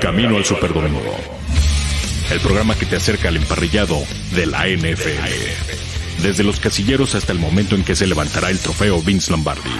[0.00, 1.16] Camino al Superdomingo.
[2.30, 3.96] El programa que te acerca al emparrillado
[4.32, 6.22] de la NFL.
[6.22, 9.70] Desde los casilleros hasta el momento en que se levantará el trofeo Vince Lombardi.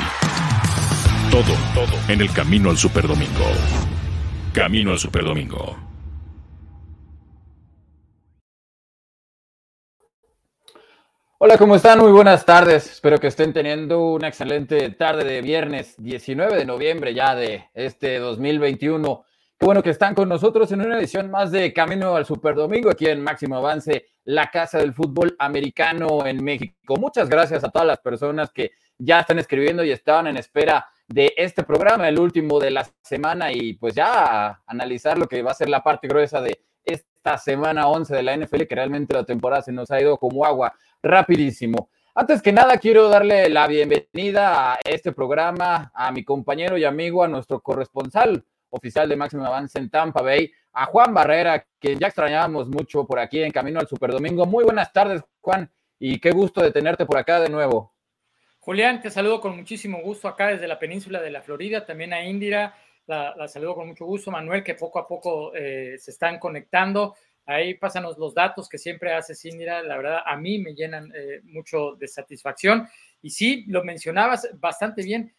[1.30, 3.44] Todo, todo en el Camino al Superdomingo.
[4.52, 5.76] Camino al Superdomingo.
[11.38, 12.00] Hola, ¿cómo están?
[12.00, 12.90] Muy buenas tardes.
[12.90, 18.18] Espero que estén teniendo una excelente tarde de viernes 19 de noviembre ya de este
[18.18, 19.24] 2021.
[19.58, 23.06] Qué bueno que están con nosotros en una edición más de Camino al Superdomingo aquí
[23.06, 26.94] en Máximo Avance, la casa del fútbol americano en México.
[26.96, 31.34] Muchas gracias a todas las personas que ya están escribiendo y estaban en espera de
[31.36, 35.54] este programa, el último de la semana, y pues ya analizar lo que va a
[35.54, 39.62] ser la parte gruesa de esta semana 11 de la NFL, que realmente la temporada
[39.62, 40.72] se nos ha ido como agua
[41.02, 41.90] rapidísimo.
[42.14, 47.24] Antes que nada, quiero darle la bienvenida a este programa a mi compañero y amigo,
[47.24, 52.08] a nuestro corresponsal oficial de Máximo Avance en Tampa Bay, a Juan Barrera, que ya
[52.08, 54.46] extrañábamos mucho por aquí en Camino al Superdomingo.
[54.46, 57.94] Muy buenas tardes, Juan, y qué gusto de tenerte por acá de nuevo.
[58.60, 62.22] Julián, te saludo con muchísimo gusto acá desde la península de la Florida, también a
[62.22, 62.74] Indira,
[63.06, 67.16] la, saludo con mucho gusto, Manuel, que poco a poco eh, se están conectando.
[67.46, 71.40] Ahí pásanos los datos que siempre hace Indira, la verdad a mí me llenan eh,
[71.44, 72.86] mucho de satisfacción.
[73.22, 75.34] Y sí, lo mencionabas bastante bien,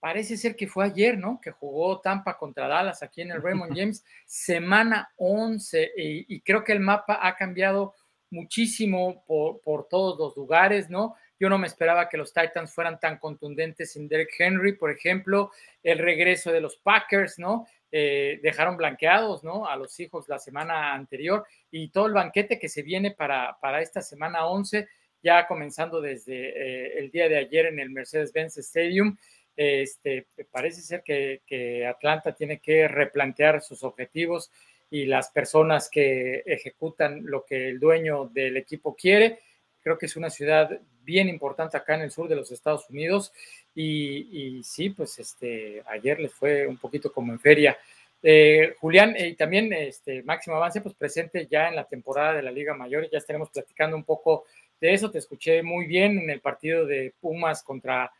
[0.00, 1.40] parece ser que fue ayer, ¿no?
[1.40, 6.72] Que jugó Tampa contra Dallas aquí en el Raymond James, semana 11, y, creo que
[6.72, 7.94] el mapa ha cambiado
[8.30, 11.14] muchísimo por, por, todos los lugares, ¿no?
[11.40, 15.50] Yo no me esperaba que los Titans fueran tan contundentes sin Derek Henry, por ejemplo,
[15.82, 17.66] el regreso de los Packers, ¿no?
[17.90, 19.66] Eh, dejaron blanqueados, ¿no?
[19.66, 23.80] A los hijos la semana anterior y todo el banquete que se viene para, para
[23.80, 24.86] esta semana 11,
[25.22, 29.16] ya comenzando desde eh, el día de ayer en el Mercedes-Benz Stadium.
[29.60, 34.52] Este, parece ser que, Atlanta tiene que replantear sus objetivos
[34.88, 39.40] y las personas que ejecutan lo que el dueño del equipo quiere.
[39.82, 43.32] Creo que es una ciudad bien importante acá en el sur de los Estados Unidos.
[43.74, 47.76] Y, sí, pues este, ayer les fue un poquito como en feria.
[48.22, 52.52] Eh, Julián, y también este, Máximo Avance, pues presente ya en la temporada de la
[52.52, 54.44] Liga Mayor, ya estaremos platicando un poco
[54.80, 55.10] de eso.
[55.10, 58.12] Te escuché muy bien en el partido de Pumas contra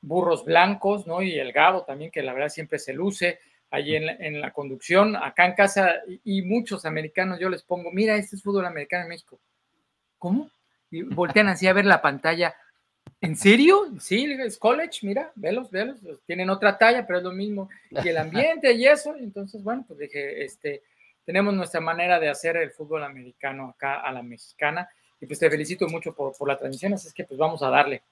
[0.00, 1.22] Burros Blancos, ¿no?
[1.22, 4.52] Y el Gabo también, que la verdad siempre se luce allí en la, en la
[4.52, 5.16] conducción.
[5.16, 9.08] Acá en casa, y, muchos americanos, yo les pongo, mira, este es fútbol americano en
[9.10, 9.38] México.
[10.18, 10.50] ¿Cómo?
[10.90, 12.54] y voltean así a ver la pantalla.
[13.20, 13.88] ¿En serio?
[13.98, 17.68] Sí, es college, mira, velos, velos, tienen otra talla, pero es lo mismo.
[17.90, 20.82] Y el ambiente y eso, entonces, bueno, pues dije, este,
[21.24, 24.88] tenemos nuestra manera de hacer el fútbol americano acá a la mexicana.
[25.20, 27.70] Y pues te felicito mucho por, por la transmisión, así es que pues vamos a
[27.70, 28.02] darle.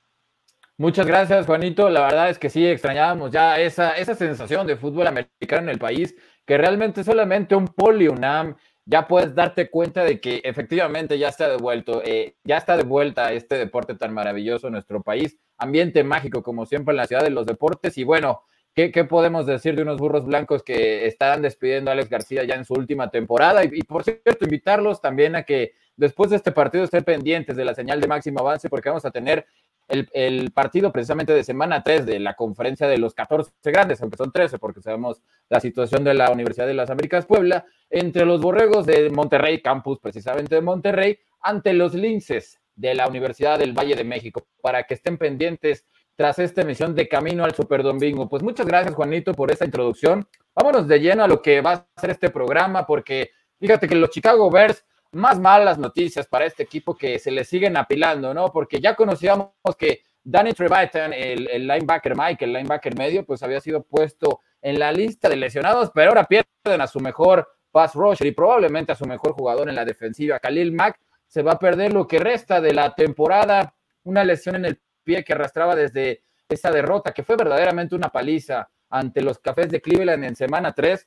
[0.79, 1.89] Muchas gracias, Juanito.
[1.89, 5.79] La verdad es que sí, extrañábamos ya esa, esa sensación de fútbol americano en el
[5.79, 6.15] país,
[6.45, 12.03] que realmente solamente un poliunam ya puedes darte cuenta de que efectivamente ya está devuelto,
[12.05, 15.39] eh, ya está de vuelta este deporte tan maravilloso en nuestro país.
[15.59, 17.97] Ambiente mágico, como siempre, en la ciudad de los deportes.
[17.97, 18.43] Y bueno,
[18.75, 22.67] ¿qué, podemos decir de unos burros blancos que están despidiendo a Alex García ya en
[22.67, 23.65] su última temporada?
[23.65, 27.75] Y, por cierto, invitarlos también a que después de este partido estén pendientes de la
[27.75, 29.47] señal de máximo avance, porque vamos a tener
[29.89, 34.33] el, partido precisamente de semana 3 de la conferencia de los 14 grandes, aunque son
[34.33, 38.87] 13 porque sabemos la situación de la Universidad de las Américas Puebla, entre los borregos
[38.87, 44.05] de Monterrey, campus precisamente de Monterrey, ante los linces de la Universidad del Valle de
[44.05, 45.85] México, para que estén pendientes
[46.17, 48.29] tras esta emisión de Camino al Super Domingo.
[48.29, 50.27] Pues muchas gracias, Juanito, por esta introducción.
[50.55, 53.31] Vámonos de lleno a lo que va a ser este programa, porque
[53.61, 57.77] fíjate que los Chicago Bears más malas noticias para este equipo que se le siguen
[57.77, 58.53] apilando, ¿no?
[58.53, 63.85] Porque ya conocíamos que Danny Trevathan, el, linebacker Mike, el linebacker medio, pues había sido
[63.85, 68.33] puesto en la lista de lesionados, pero ahora pierden a su mejor pass rusher y
[68.33, 70.41] probablemente a su mejor jugador en la defensiva.
[70.41, 74.65] Khalil Mack se va a perder lo que resta de la temporada, una lesión en
[74.65, 79.69] el pie que arrastraba desde esa derrota, que fue verdaderamente una paliza ante los Cafés
[79.69, 81.07] de Cleveland en semana 3.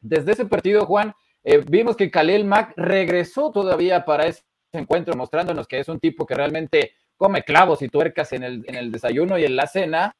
[0.00, 1.14] Desde ese partido, Juan,
[1.44, 4.42] eh, vimos que Khalil Mack regresó todavía para ese
[4.72, 8.74] encuentro, mostrándonos que es un tipo que realmente come clavos y tuercas en el, en
[8.74, 10.16] el desayuno y en la cena.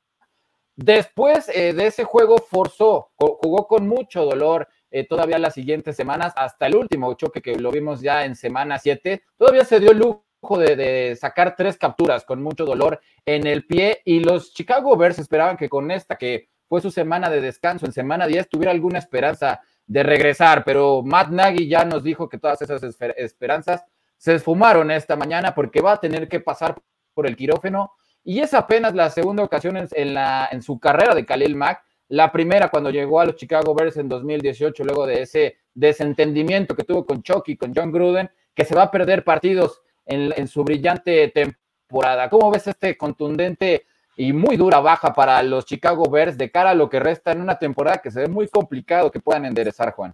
[0.75, 6.33] Después eh, de ese juego forzó, jugó con mucho dolor eh, todavía las siguientes semanas,
[6.37, 9.99] hasta el último choque que lo vimos ya en semana 7, todavía se dio el
[9.99, 15.19] lujo de, sacar tres capturas con mucho dolor en el pie y los Chicago Bears
[15.19, 18.99] esperaban que con esta, que fue su semana de descanso en semana 10, tuviera alguna
[18.99, 22.83] esperanza de regresar, pero Matt Nagy ya nos dijo que todas esas
[23.17, 23.85] esperanzas
[24.19, 26.77] se esfumaron esta mañana porque va a tener que pasar
[27.15, 27.93] por el quirófano
[28.23, 32.31] y es apenas la segunda ocasión en, la, en su carrera de Khalil Mack La
[32.31, 37.07] primera cuando llegó a los Chicago Bears en 2018, luego de ese desentendimiento que tuvo
[37.07, 41.29] con Chucky, con John Gruden, que se va a perder partidos en, en su brillante
[41.29, 42.29] temporada.
[42.29, 43.87] ¿Cómo ves este contundente
[44.19, 47.41] y muy dura baja para los Chicago Bears de cara a lo que resta en
[47.41, 50.13] una temporada que se ve muy complicado que puedan enderezar, Juan.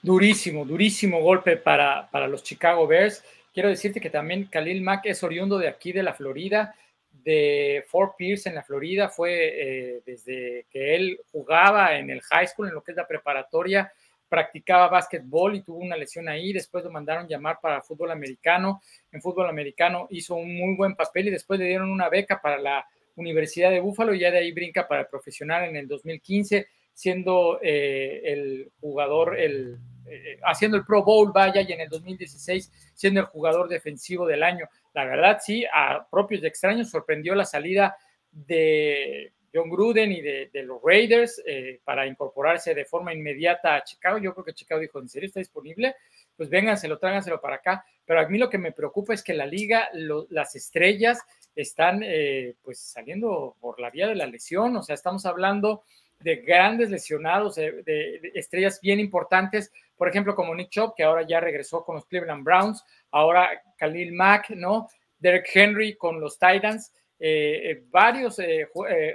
[0.00, 3.22] Durísimo, durísimo golpe para, para los Chicago Bears.
[3.52, 6.74] Quiero decirte que también Khalil Mack es oriundo de aquí de la Florida,
[7.10, 9.10] de Fort Pierce en la Florida.
[9.10, 13.06] Fue eh, desde que él jugaba en el high school, en lo que es la
[13.06, 13.92] preparatoria,
[14.26, 16.54] practicaba básquetbol y tuvo una lesión ahí.
[16.54, 18.80] Después lo mandaron llamar para fútbol americano.
[19.12, 22.56] En fútbol americano hizo un muy buen papel y después le dieron una beca para
[22.56, 22.86] la
[23.20, 28.20] Universidad de Búfalo y ya de ahí brinca para profesional en el 2015, siendo eh,
[28.24, 33.26] el jugador, el, eh, haciendo el Pro Bowl, vaya, y en el 2016 siendo el
[33.26, 34.68] jugador defensivo del año.
[34.94, 37.96] La verdad, sí, a propios de extraños sorprendió la salida
[38.30, 44.18] de John Gruden y de, los Raiders eh, para incorporarse de forma inmediata a Chicago.
[44.18, 45.94] Yo creo que Chicago dijo, ¿en serio está disponible?
[46.36, 47.84] Pues vénganselo, tráganselo para acá.
[48.04, 49.88] Pero a mí lo que me preocupa es que la liga,
[50.30, 51.20] las estrellas,
[51.58, 55.82] están eh, pues saliendo por la vía de la lesión, o sea, estamos hablando
[56.20, 61.40] de grandes lesionados, de, estrellas bien importantes, por ejemplo, como Nick Chop, que ahora ya
[61.40, 64.88] regresó con los Cleveland Browns, ahora Khalil Mack, ¿no?
[65.18, 68.40] Derek Henry con los Titans, eh, eh, varios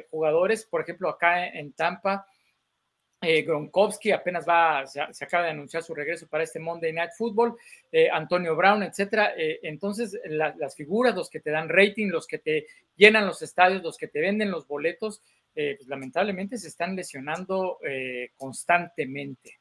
[0.09, 2.25] jugadores, por ejemplo, acá en Tampa,
[3.23, 7.55] eh, Gronkowski apenas va, se, acaba de anunciar su regreso para este Monday Night Football,
[7.91, 9.33] eh, Antonio Brown, etcétera.
[9.37, 13.83] Eh, entonces, las figuras, los que te dan rating, los que te llenan los estadios,
[13.83, 15.21] los que te venden los boletos,
[15.53, 17.79] pues, lamentablemente se están lesionando
[18.35, 19.59] constantemente.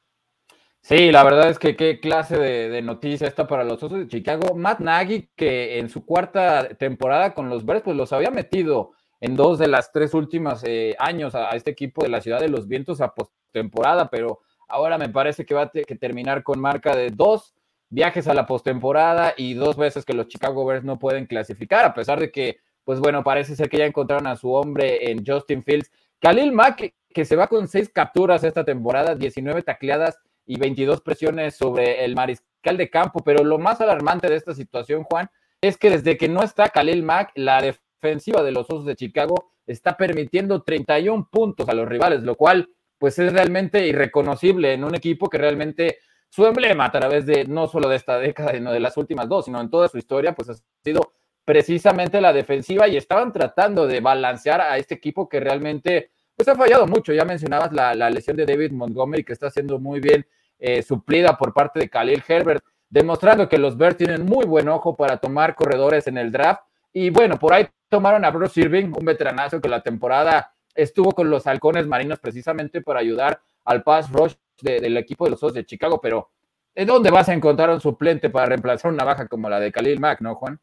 [0.80, 4.56] Sí, la verdad es que qué clase de, noticia está para los Osos de Chicago.
[4.56, 9.36] Matt Nagy, que en su cuarta temporada con los Bears, pues los había metido en
[9.36, 10.64] dos de las tres últimas
[10.98, 13.14] años a, este equipo de la Ciudad de los Vientos a
[13.52, 17.54] temporada, pero ahora me parece que va a que terminar con marca de dos
[17.88, 21.94] viajes a la postemporada y dos veces que los Chicago Bears no pueden clasificar, a
[21.94, 25.62] pesar de que, pues bueno, parece ser que ya encontraron a su hombre en Justin
[25.62, 25.92] Fields.
[26.18, 31.54] Khalil Mack, que se va con seis capturas esta temporada, 19 tacleadas y 22 presiones
[31.54, 35.30] sobre el mariscal de campo, pero lo más alarmante de esta situación, Juan,
[35.60, 37.60] es que desde que no está Khalil Mack, la
[38.02, 42.68] defensiva de los Osos de Chicago está permitiendo 31 puntos a los rivales, lo cual
[42.98, 47.66] pues es realmente irreconocible en un equipo que realmente su emblema a través de no
[47.66, 50.50] solo de esta década, sino de las últimas dos, sino en toda su historia, pues
[50.50, 51.12] ha sido
[51.44, 56.54] precisamente la defensiva y estaban tratando de balancear a este equipo que realmente pues ha
[56.54, 57.12] fallado mucho.
[57.12, 60.26] Ya mencionabas la, lesión de David Montgomery que está siendo muy bien
[60.58, 64.96] eh, suplida por parte de Khalil Herbert, demostrando que los Bears tienen muy buen ojo
[64.96, 66.62] para tomar corredores en el draft.
[66.92, 71.30] Y bueno, por ahí tomaron a Bruce Irving, un veteranazo que la temporada estuvo con
[71.30, 75.66] los halcones marinos precisamente para ayudar al pass rush del equipo de los Osos de
[75.66, 76.30] Chicago, pero
[76.74, 80.00] ¿en dónde vas a encontrar un suplente para reemplazar una baja como la de Khalil
[80.00, 80.60] Mack, no, Juan?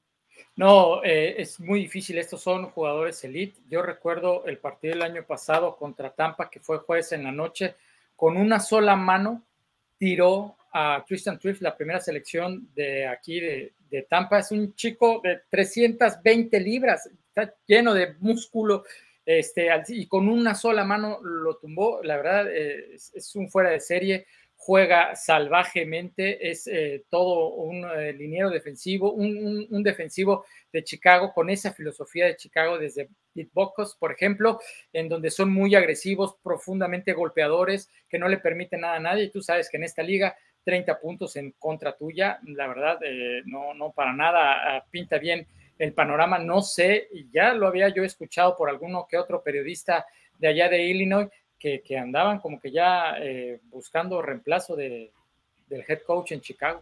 [0.55, 2.17] No, eh, es muy difícil.
[2.17, 3.61] Estos son jugadores elite.
[3.69, 7.75] Yo recuerdo el partido del año pasado contra Tampa, que fue jueves en la noche,
[8.15, 9.43] con una sola mano
[9.97, 14.39] tiró a Christian Triff, la primera selección de aquí de, de Tampa.
[14.39, 18.83] Es un chico de 320 libras, está lleno de músculo,
[19.25, 22.01] este, y con una sola mano lo tumbó.
[22.01, 28.11] La verdad, eh, es, un fuera de serie, juega salvajemente, es eh, todo un eh,
[28.13, 33.09] liniero defensivo, un, defensivo de Chicago con esa filosofía de Chicago desde
[33.53, 34.59] Bocos, por ejemplo,
[34.91, 39.29] en donde son muy agresivos, profundamente golpeadores, que no le permiten nada a nadie.
[39.29, 42.99] Tú sabes que en esta liga 30 puntos en contra tuya, la verdad,
[43.45, 45.47] no, no para nada ah, pinta bien
[45.79, 50.05] el panorama, no sé, ya lo había yo escuchado por alguno que otro periodista
[50.37, 55.11] de allá de Illinois, que, andaban como que ya eh, buscando reemplazo de,
[55.67, 56.81] del head coach en Chicago.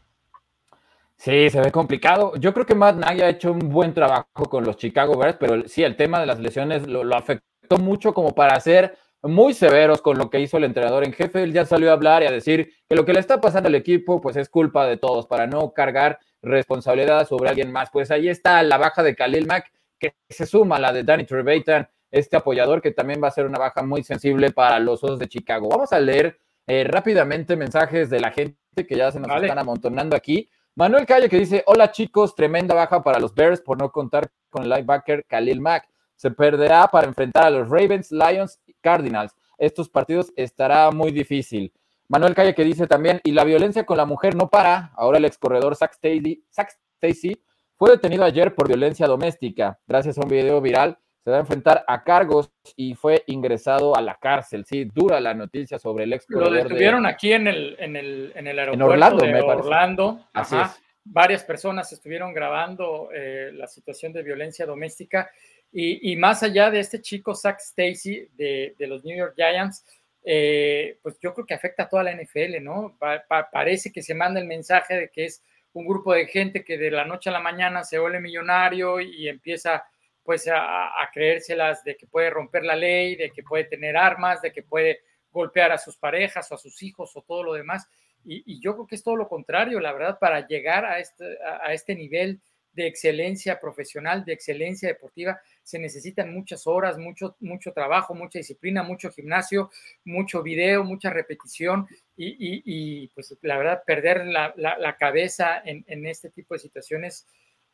[1.16, 2.36] Sí, se ve complicado.
[2.38, 5.68] Yo creo que Matt Nagy ha hecho un buen trabajo con los Chicago Bears, pero
[5.68, 10.18] sí, el tema de las lesiones lo, afectó mucho como para ser muy severos con
[10.18, 11.44] lo que hizo el entrenador en jefe.
[11.44, 13.76] Él ya salió a hablar y a decir que lo que le está pasando al
[13.76, 17.90] equipo, pues es culpa de todos, para no cargar responsabilidad sobre alguien más.
[17.92, 21.26] Pues ahí está la baja de Khalil Mack, que se suma a la de Danny
[21.26, 25.20] Trevathan, este apoyador que también va a ser una baja muy sensible para los Osos
[25.20, 25.68] de Chicago.
[25.70, 28.58] Vamos a leer eh, rápidamente mensajes de la gente
[28.88, 30.50] que ya se nos están amontonando aquí.
[30.76, 34.64] Manuel Calle que dice, hola chicos, tremenda baja para los Bears por no contar con
[34.64, 35.90] el linebacker Khalil Mack.
[36.16, 39.36] Se perderá para enfrentar a los Ravens, Lions Cardinals.
[39.58, 41.74] Estos partidos estará muy difícil.
[42.08, 44.92] Manuel Calle que dice también, y la violencia con la mujer no para.
[44.96, 47.42] Ahora el ex corredor Zach Stacy,
[47.76, 49.80] fue detenido ayer por violencia doméstica.
[49.88, 54.02] Gracias a un video viral se va a enfrentar a cargos y fue ingresado a
[54.02, 54.64] la cárcel.
[54.64, 56.26] Sí, dura la noticia sobre el ex.
[56.30, 59.68] Lo detuvieron aquí en el, en el, en el aeropuerto Orlando, de me parece.
[59.68, 60.26] Orlando.
[60.32, 60.68] Así Ajá.
[60.68, 60.82] es.
[61.04, 65.30] Varias personas estuvieron grabando eh, la situación de violencia doméstica
[65.72, 69.86] y, más allá de este chico, Zach Stacy, de, los New York Giants,
[70.24, 72.96] eh, pues yo creo que afecta a toda la NFL, ¿no?
[73.00, 75.44] Pa- pa- parece que se manda el mensaje de que es
[75.74, 79.28] un grupo de gente que de la noche a la mañana se vuelve millonario y
[79.28, 79.86] empieza
[80.28, 84.52] pues a, creérselas de que puede romper la ley, de que puede tener armas, de
[84.52, 85.00] que puede
[85.32, 87.88] golpear a sus parejas o a sus hijos o todo lo demás.
[88.26, 91.72] Y, yo creo que es todo lo contrario, la verdad, para llegar a este, a
[91.72, 92.42] este nivel
[92.78, 98.84] de excelencia profesional, de excelencia deportiva, se necesitan muchas horas, mucho, mucho trabajo, mucha disciplina,
[98.84, 99.72] mucho gimnasio,
[100.06, 105.60] mucho video, mucha repetición y, y, y pues la verdad, perder la, la, la cabeza
[105.66, 107.26] en, en, este tipo de situaciones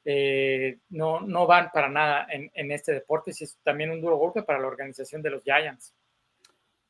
[0.05, 4.15] eh, no, no van para nada en, en este deporte, y es también un duro
[4.15, 5.93] golpe para la organización de los Giants.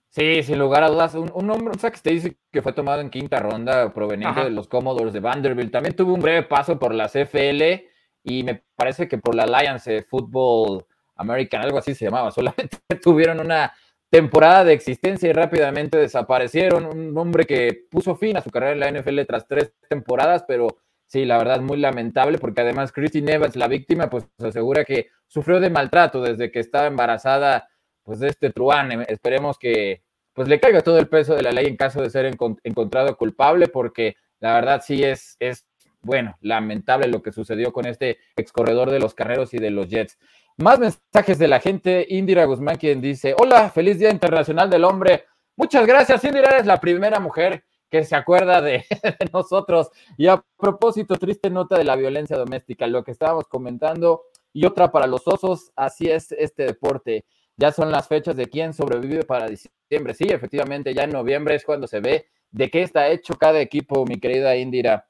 [0.10, 1.16] Sí, sin lugar a dudas.
[1.16, 4.44] Un, un hombre, Zach Stacy que fue tomado en quinta ronda proveniente Ajá.
[4.44, 5.72] de los Commodores de Vanderbilt.
[5.72, 7.93] También tuvo un breve paso por la CFL
[8.24, 12.32] y me parece que por la Alliance Football American, algo así se llamaba.
[12.32, 13.74] Solamente tuvieron una
[14.10, 16.86] temporada de existencia y rápidamente desaparecieron.
[16.86, 20.68] Un hombre que puso fin a su carrera en la NFL tras tres temporadas, pero
[21.06, 25.60] sí, la verdad, muy lamentable porque además Christine Evans, la víctima, pues asegura que sufrió
[25.60, 27.70] de maltrato desde que estaba embarazada
[28.04, 29.04] pues de este truán.
[29.08, 30.04] Esperemos que
[30.34, 33.16] pues le caiga todo el peso de la ley en caso de ser encont encontrado
[33.18, 35.66] culpable, porque la verdad sí es, es,
[36.04, 40.20] bueno, lamentable lo que sucedió con este excorredor de los carreros y de los Jets.
[40.58, 42.06] Más mensajes de la gente.
[42.10, 45.26] Indira Guzmán, quien dice: Hola, feliz Día Internacional del Hombre.
[45.56, 46.50] Muchas gracias, Indira.
[46.50, 48.86] Eres la primera mujer que se acuerda de,
[49.32, 49.90] nosotros.
[50.18, 54.24] Y a propósito, triste nota de la violencia doméstica, lo que estábamos comentando.
[54.52, 57.26] Y otra para los osos, así es este deporte.
[57.56, 60.14] Ya son las fechas de quién sobrevive para diciembre.
[60.14, 64.06] Sí, efectivamente, ya en noviembre es cuando se ve de qué está hecho cada equipo,
[64.06, 65.08] mi querida Indira.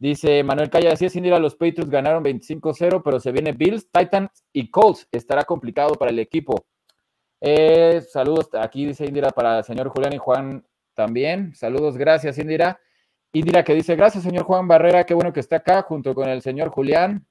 [0.00, 4.30] Dice Manuel Calla, así es Indira, los Patriots ganaron 25-0, pero se viene Bills, Titans
[4.50, 5.06] y Colts.
[5.12, 6.64] Estará complicado para el equipo.
[7.38, 11.54] Eh, saludos, aquí dice Indira para el señor Julián y Juan también.
[11.54, 12.80] Saludos, gracias Indira.
[13.34, 16.40] Indira que dice, gracias señor Juan Barrera, qué bueno que está acá junto con el
[16.40, 17.26] señor Julián.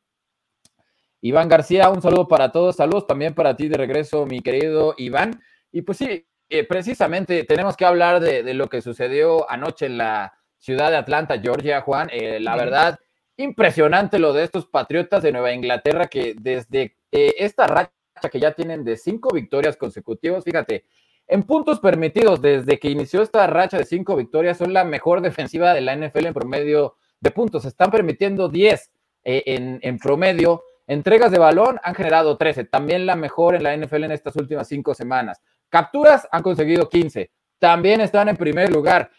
[1.21, 5.41] Iván García, un saludo para todos, saludos también para ti de regreso, mi querido Iván.
[5.71, 9.97] Y pues sí, eh, precisamente tenemos que hablar de, de, lo que sucedió anoche en
[9.97, 12.09] la ciudad de Atlanta, Georgia, Juan.
[12.11, 12.99] Eh, la verdad,
[13.37, 17.91] impresionante lo de estos Patriotas de Nueva Inglaterra que desde eh, esta racha
[18.31, 20.85] que ya tienen de cinco victorias consecutivas, fíjate,
[21.27, 25.73] en puntos permitidos desde que inició esta racha de cinco victorias, son la mejor defensiva
[25.73, 27.65] de la NFL en promedio de puntos.
[27.65, 28.91] Están permitiendo 10
[29.23, 30.63] eh, en, en promedio.
[30.87, 34.67] Entregas de balón han generado 13, también la mejor en la NFL en estas últimas
[34.67, 35.39] cinco semanas.
[35.69, 39.11] Capturas han conseguido 15, también están en primer lugar.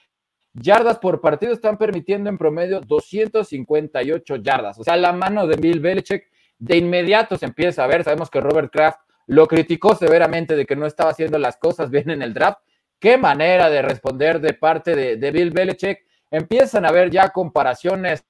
[0.53, 4.79] Yardas por partido están permitiendo en promedio 258 yardas.
[4.79, 6.25] O sea, la mano de Bill Belichick
[6.59, 8.05] de inmediato se empieza a ver.
[8.05, 12.11] Sabemos que Robert Kraft lo criticó severamente de que no estaba haciendo las cosas bien
[12.11, 12.59] en el draft.
[12.99, 16.01] Qué manera de responder de parte de, Bill Belichick.
[16.31, 18.25] Empiezan a haber ya comparaciones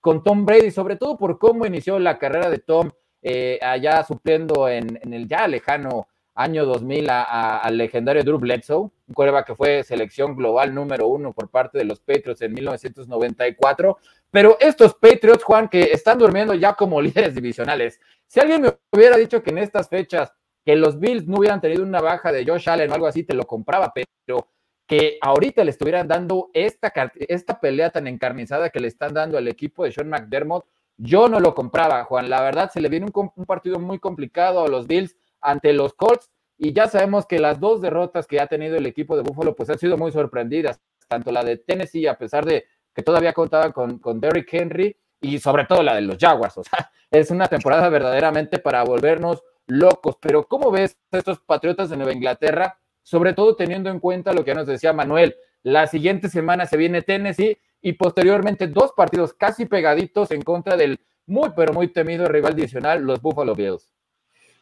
[0.00, 2.90] con Tom Brady, sobre todo por cómo inició la carrera de Tom
[3.22, 6.06] eh, allá supliendo en, en, el ya lejano
[6.36, 11.48] año 2000 al legendario Drew Bledsoe, un cuerva que fue selección global número uno por
[11.48, 13.98] parte de los Patriots en 1994.
[14.30, 18.00] Pero estos Patriots, Juan, que están durmiendo ya como líderes divisionales.
[18.26, 20.32] Si alguien me hubiera dicho que en estas fechas
[20.64, 23.34] que los Bills no hubieran tenido una baja de Josh Allen o algo así, te
[23.34, 24.48] lo compraba, pero
[24.88, 29.46] que ahorita le estuvieran dando esta, esta pelea tan encarnizada que le están dando al
[29.48, 32.30] equipo de Sean McDermott, yo no lo compraba, Juan.
[32.30, 36.30] La verdad, se le viene un partido muy complicado a los Bills ante los Colts
[36.58, 39.68] y ya sabemos que las dos derrotas que ha tenido el equipo de Buffalo pues
[39.70, 43.98] han sido muy sorprendidas, tanto la de Tennessee a pesar de que todavía contaban con,
[43.98, 47.88] con Derrick Henry y sobre todo la de los Jaguars, o sea, es una temporada
[47.88, 52.78] verdaderamente para volvernos locos, pero ¿cómo ves estos Patriotas de Nueva Inglaterra?
[53.02, 57.02] Sobre todo teniendo en cuenta lo que nos decía Manuel, la siguiente semana se viene
[57.02, 62.52] Tennessee y posteriormente dos partidos casi pegaditos en contra del muy pero muy temido rival
[62.52, 63.95] adicional, los Buffalo Bills.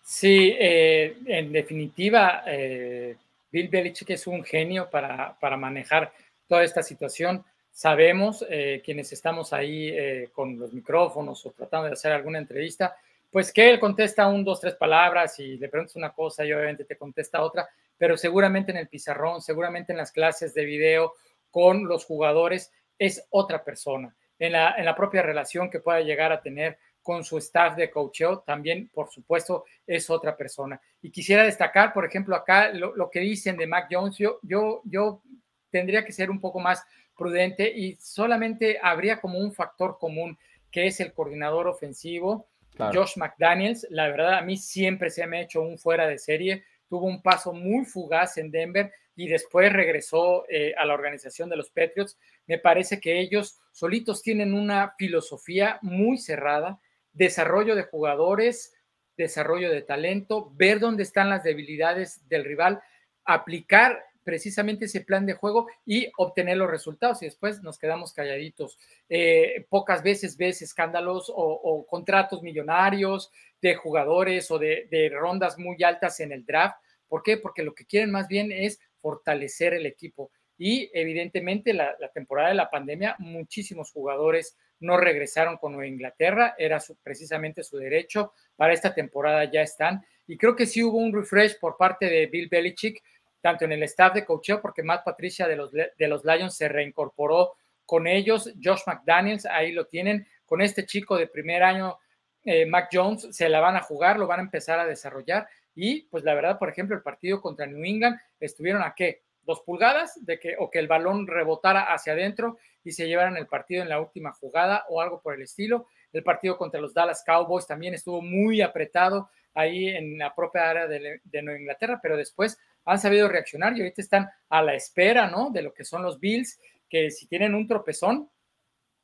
[0.06, 3.16] Sí, eh, en definitiva, eh,
[3.50, 6.12] Bill Belichick es un genio para, para, manejar
[6.46, 7.42] toda esta situación.
[7.70, 12.94] Sabemos, eh, quienes estamos ahí eh, con los micrófonos o tratando de hacer alguna entrevista,
[13.30, 16.84] pues que él contesta un, dos, tres palabras y le preguntas una cosa y obviamente
[16.84, 21.14] te contesta otra, pero seguramente en el pizarrón, seguramente en las clases de video
[21.50, 24.14] con los jugadores es otra persona.
[24.38, 27.90] En la, en la propia relación que pueda llegar a tener con su staff de
[27.90, 30.80] coacheo, también, por supuesto, es otra persona.
[31.02, 35.23] Y quisiera destacar, por ejemplo, acá lo, que dicen de Mac Jones, yo, yo, yo
[35.70, 36.82] tendría que ser un poco más
[37.16, 40.37] prudente y solamente habría como un factor común
[40.70, 43.87] que es el coordinador ofensivo, Josh McDaniels.
[43.90, 46.64] La verdad, a mí siempre se me ha hecho un fuera de serie.
[46.88, 51.56] Tuvo un paso muy fugaz en Denver y después regresó eh, a la organización de
[51.56, 52.18] los Patriots.
[52.46, 56.80] Me parece que ellos solitos tienen una filosofía muy cerrada,
[57.14, 58.75] desarrollo de jugadores,
[59.16, 62.83] desarrollo de talento, ver dónde están las debilidades del rival,
[63.25, 68.78] aplicar precisamente ese plan de juego y obtener los resultados y después nos quedamos calladitos.
[69.09, 73.30] Eh, pocas veces ves escándalos o, contratos millonarios
[73.61, 76.76] de jugadores o de, rondas muy altas en el draft.
[77.06, 77.37] ¿Por qué?
[77.37, 80.30] Porque lo que quieren más bien es fortalecer el equipo.
[80.56, 86.81] Y evidentemente la, temporada de la pandemia, muchísimos jugadores no regresaron con Nueva Inglaterra, era
[87.02, 88.33] precisamente su derecho.
[88.57, 90.04] Para esta temporada ya están.
[90.26, 93.02] Y creo que sí hubo un refresh por parte de Bill Belichick
[93.40, 96.66] tanto en el staff de coaching, porque Matt Patricia de los, de los Lions se
[96.66, 101.99] reincorporó con ellos, Josh McDaniels, ahí lo tienen, con este chico de primer año,
[102.43, 106.02] eh, Mac Jones, se la van a jugar, lo van a empezar a desarrollar y
[106.04, 109.24] pues la verdad, por ejemplo, el partido contra New England estuvieron a qué?
[109.44, 113.46] Dos pulgadas de que o que el balón rebotara hacia adentro y se llevaran el
[113.46, 115.86] partido en la última jugada o algo por el estilo.
[116.12, 120.86] El partido contra los Dallas Cowboys también estuvo muy apretado ahí en la propia área
[120.86, 125.50] de, Nueva Inglaterra, pero después han sabido reaccionar y ahorita están a la espera, ¿no?
[125.50, 128.28] De lo que son los Bills, que si tienen un tropezón,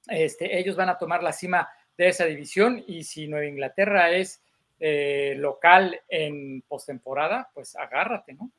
[0.08, 4.42] este, ellos van a tomar la cima de esa división y si Nueva Inglaterra es
[4.78, 8.50] eh, local en postemporada, pues agárrate, ¿no?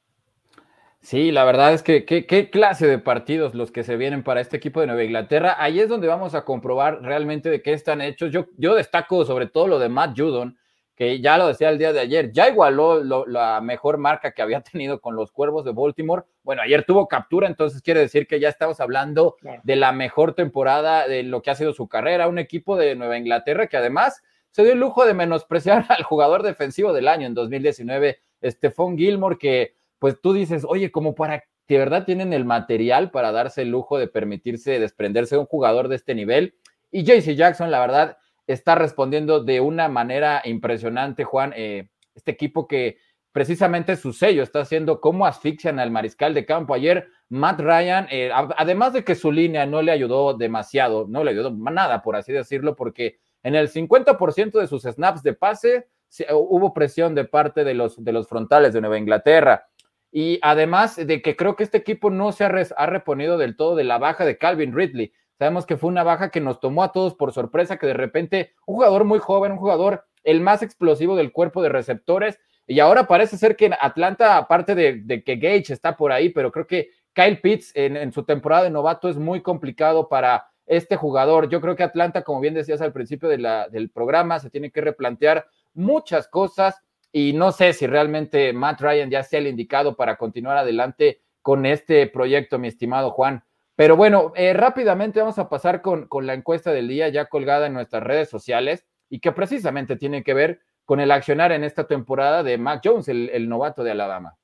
[1.01, 4.57] Sí, la verdad es que qué clase de partidos los que se vienen para este
[4.57, 5.55] equipo de Nueva Inglaterra.
[5.57, 8.31] Ahí es donde vamos a comprobar realmente de qué están hechos.
[8.31, 10.59] Yo, yo destaco sobre todo lo de Matt Judon,
[10.95, 14.61] que ya lo decía el día de ayer, ya igualó la mejor marca que había
[14.71, 16.23] tenido con los Cuervos de Baltimore.
[16.43, 21.07] Bueno, ayer tuvo captura, entonces quiere decir que ya estamos hablando de la mejor temporada
[21.07, 24.63] de lo que ha sido su carrera, un equipo de Nueva Inglaterra que además se
[24.63, 29.80] dio el lujo de menospreciar al jugador defensivo del año en 2019, Stephon Gilmore, que
[30.01, 33.99] pues tú dices, oye, como para de verdad tienen el material para darse el lujo
[33.99, 36.55] de permitirse desprenderse de un jugador de este nivel.
[36.89, 41.53] Y JC Jackson, la verdad, está respondiendo de una manera impresionante, Juan.
[41.55, 42.97] Eh, este equipo que
[43.31, 46.73] precisamente su sello está haciendo cómo asfixian al mariscal de campo.
[46.73, 51.29] Ayer Matt Ryan, eh, además de que su línea no le ayudó demasiado, no le
[51.29, 55.87] ayudó nada, por así decirlo, porque en el 50% de sus snaps de pase
[56.31, 59.67] hubo presión de parte de los, de los frontales de Nueva Inglaterra.
[60.11, 63.85] Y además de que creo que este equipo no se ha, reponido del todo de
[63.85, 65.13] la baja de Calvin Ridley.
[65.39, 68.53] Sabemos que fue una baja que nos tomó a todos por sorpresa, que de repente
[68.65, 73.07] un jugador muy joven, un jugador el más explosivo del cuerpo de receptores, y ahora
[73.07, 77.41] parece ser que Atlanta, aparte de, que Gage está por ahí, pero creo que Kyle
[77.41, 81.49] Pitts en, su temporada de novato es muy complicado para este jugador.
[81.49, 85.47] Yo creo que Atlanta, como bien decías al principio del programa, se tiene que replantear
[85.73, 90.57] muchas cosas y no sé si realmente Matt Ryan ya sea el indicado para continuar
[90.57, 93.43] adelante con este proyecto, mi estimado Juan.
[93.75, 97.73] Pero bueno, eh, rápidamente vamos a pasar con, la encuesta del día ya colgada en
[97.73, 102.43] nuestras redes sociales y que precisamente tiene que ver con el accionar en esta temporada
[102.43, 104.37] de Mac Jones, el, novato de Alabama.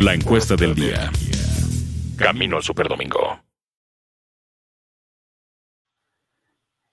[0.00, 1.10] La encuesta del día.
[2.18, 3.40] Camino al Superdomingo.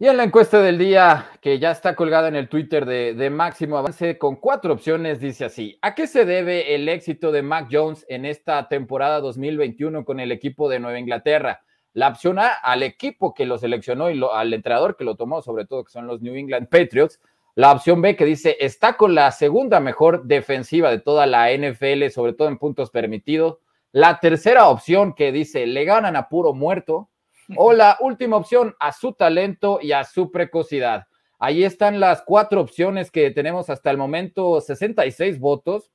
[0.02, 3.78] Y en la encuesta del día, que ya está colgada en el Twitter de, Máximo
[3.78, 8.06] Avance, con cuatro opciones, dice así, ¿a qué se debe el éxito de Mac Jones
[8.08, 11.64] en esta temporada 2021 con el equipo de Nueva Inglaterra?
[11.92, 15.66] La opción A, al equipo que lo seleccionó y al entrenador que lo tomó, sobre
[15.66, 17.20] todo que son los New England Patriots.
[17.56, 22.08] La opción B, que dice, está con la segunda mejor defensiva de toda la NFL,
[22.08, 23.58] sobre todo en puntos permitidos.
[23.92, 27.09] La tercera opción, que dice, le ganan a puro muerto
[27.56, 31.06] o la última opción, a su talento y a su precocidad.
[31.40, 35.90] Ahí están las cuatro opciones que tenemos hasta el momento, 66 votos.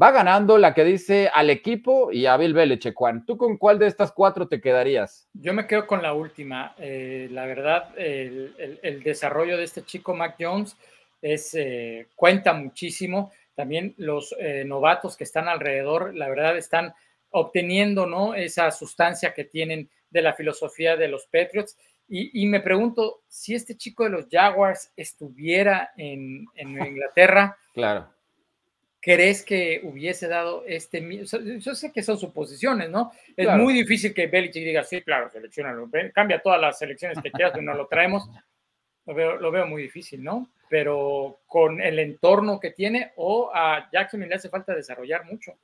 [0.00, 2.94] Va ganando la que dice al equipo y a Bill Belichick.
[3.26, 5.28] ¿Tú con cuál de estas cuatro te quedarías?
[5.32, 6.74] Yo me quedo con la última.
[6.78, 10.76] Eh, la verdad, el, desarrollo de este chico Mac Jones
[11.22, 13.32] es, eh, cuenta muchísimo.
[13.54, 16.92] También los eh, novatos que están alrededor, la verdad, están
[17.30, 18.34] obteniendo ¿no?
[18.34, 21.76] esa sustancia que tienen de la filosofía de los Patriots.
[22.08, 27.56] Y, me pregunto si este chico de los Jaguars estuviera en, Inglaterra.
[27.74, 28.08] claro.
[29.06, 31.00] ¿crees que hubiese dado este
[31.60, 33.12] Yo sé que son suposiciones, ¿no?
[33.36, 37.52] Es muy difícil que Belichick diga, sí, claro, seleccionalo, cambia todas las selecciones que quieras,
[37.62, 38.28] no lo traemos.
[39.06, 40.50] Lo veo, lo veo muy difícil, ¿no?
[40.68, 45.56] Pero con el entorno que tiene, o a Jackson le hace falta desarrollar mucho.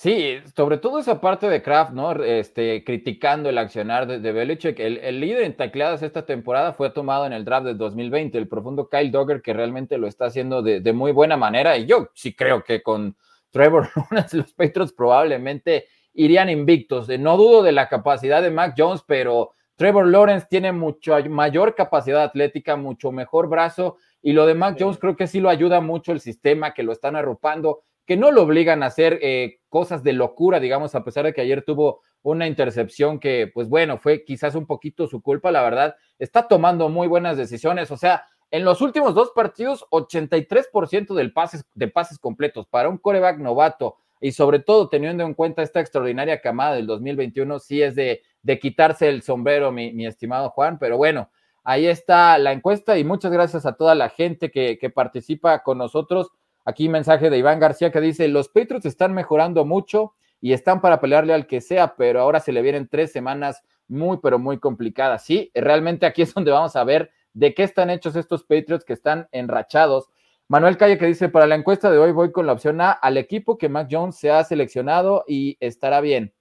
[0.00, 2.12] Sí, sobre todo esa parte de Kraft, ¿no?
[2.22, 4.78] Este, criticando el accionar de, de Belichick.
[4.78, 8.88] El, líder en tacleadas esta temporada fue tomado en el draft de 2020, el profundo
[8.88, 11.76] Kyle Dogger, que realmente lo está haciendo de, muy buena manera.
[11.76, 13.16] Y yo sí creo que con
[13.50, 17.08] Trevor Lawrence los Patriots probablemente irían invictos.
[17.18, 22.22] No dudo de la capacidad de Mac Jones, pero Trevor Lawrence tiene mucho mayor capacidad
[22.22, 23.96] atlética, mucho mejor brazo.
[24.22, 26.92] Y lo de Mac Jones creo que sí lo ayuda mucho el sistema, que lo
[26.92, 31.26] están arropando que no lo obligan a hacer eh, cosas de locura, digamos, a pesar
[31.26, 35.52] de que ayer tuvo una intercepción que, pues bueno, fue quizás un poquito su culpa,
[35.52, 41.12] la verdad, está tomando muy buenas decisiones, o sea, en los últimos dos partidos, 83%
[41.12, 45.60] del pases, de pases completos para un coreback novato y sobre todo teniendo en cuenta
[45.60, 48.22] esta extraordinaria camada del 2021, sí es de,
[48.58, 51.28] quitarse el sombrero, mi, mi, estimado Juan, pero bueno,
[51.62, 55.76] ahí está la encuesta y muchas gracias a toda la gente que, que participa con
[55.76, 56.30] nosotros.
[56.68, 61.00] Aquí mensaje de Iván García que dice, los Patriots están mejorando mucho y están para
[61.00, 65.24] pelearle al que sea, pero ahora se le vienen tres semanas muy, pero muy complicadas.
[65.24, 68.92] Sí, realmente aquí es donde vamos a ver de qué están hechos estos Patriots que
[68.92, 70.10] están enrachados.
[70.46, 73.16] Manuel Calle que dice, para la encuesta de hoy voy con la opción A, al
[73.16, 76.34] equipo que Mac Jones se ha seleccionado y estará bien.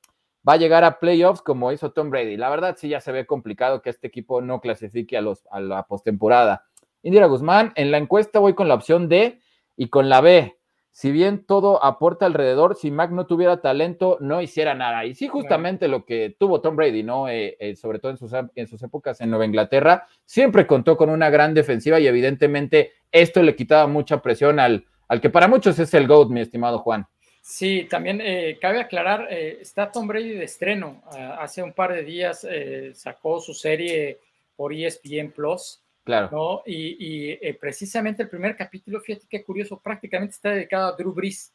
[0.45, 2.35] Va a llegar a playoffs como hizo Tom Brady.
[2.35, 5.61] La verdad sí ya se ve complicado que este equipo no clasifique a, los, a
[5.61, 6.65] la postemporada.
[7.01, 9.39] Indira Guzmán, en la encuesta voy con la opción D,
[9.77, 10.57] y con la B,
[10.97, 15.05] si bien todo aporta alrededor, si Mac no tuviera talento, no hiciera nada.
[15.05, 17.29] Y sí, justamente lo que tuvo Tom Brady, ¿no?
[17.29, 21.11] Eh, eh, sobre todo en sus, en sus épocas en Nueva Inglaterra, siempre contó con
[21.11, 25.77] una gran defensiva y evidentemente esto le quitaba mucha presión al, al que para muchos
[25.77, 27.05] es el GOAT, mi estimado Juan.
[27.43, 31.03] Sí, también eh, cabe aclarar, está Tom Brady de estreno.
[31.11, 32.45] Ah, hace un par de días
[32.93, 34.17] sacó su serie
[34.55, 36.30] por ESPN Plus Claro.
[36.32, 36.63] ¿no?
[36.65, 41.54] Y, eh, precisamente el primer capítulo, fíjate qué curioso, prácticamente está dedicado a Drew Brees.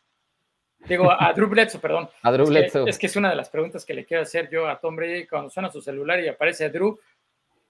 [0.87, 2.11] Digo, a Drew Bledsoe, perdón.
[2.21, 2.87] A Drew Bledsoe.
[2.87, 5.27] Es que, es una de las preguntas que le quiero hacer yo a Tom Brady
[5.27, 7.01] cuando suena su celular y aparece Drew.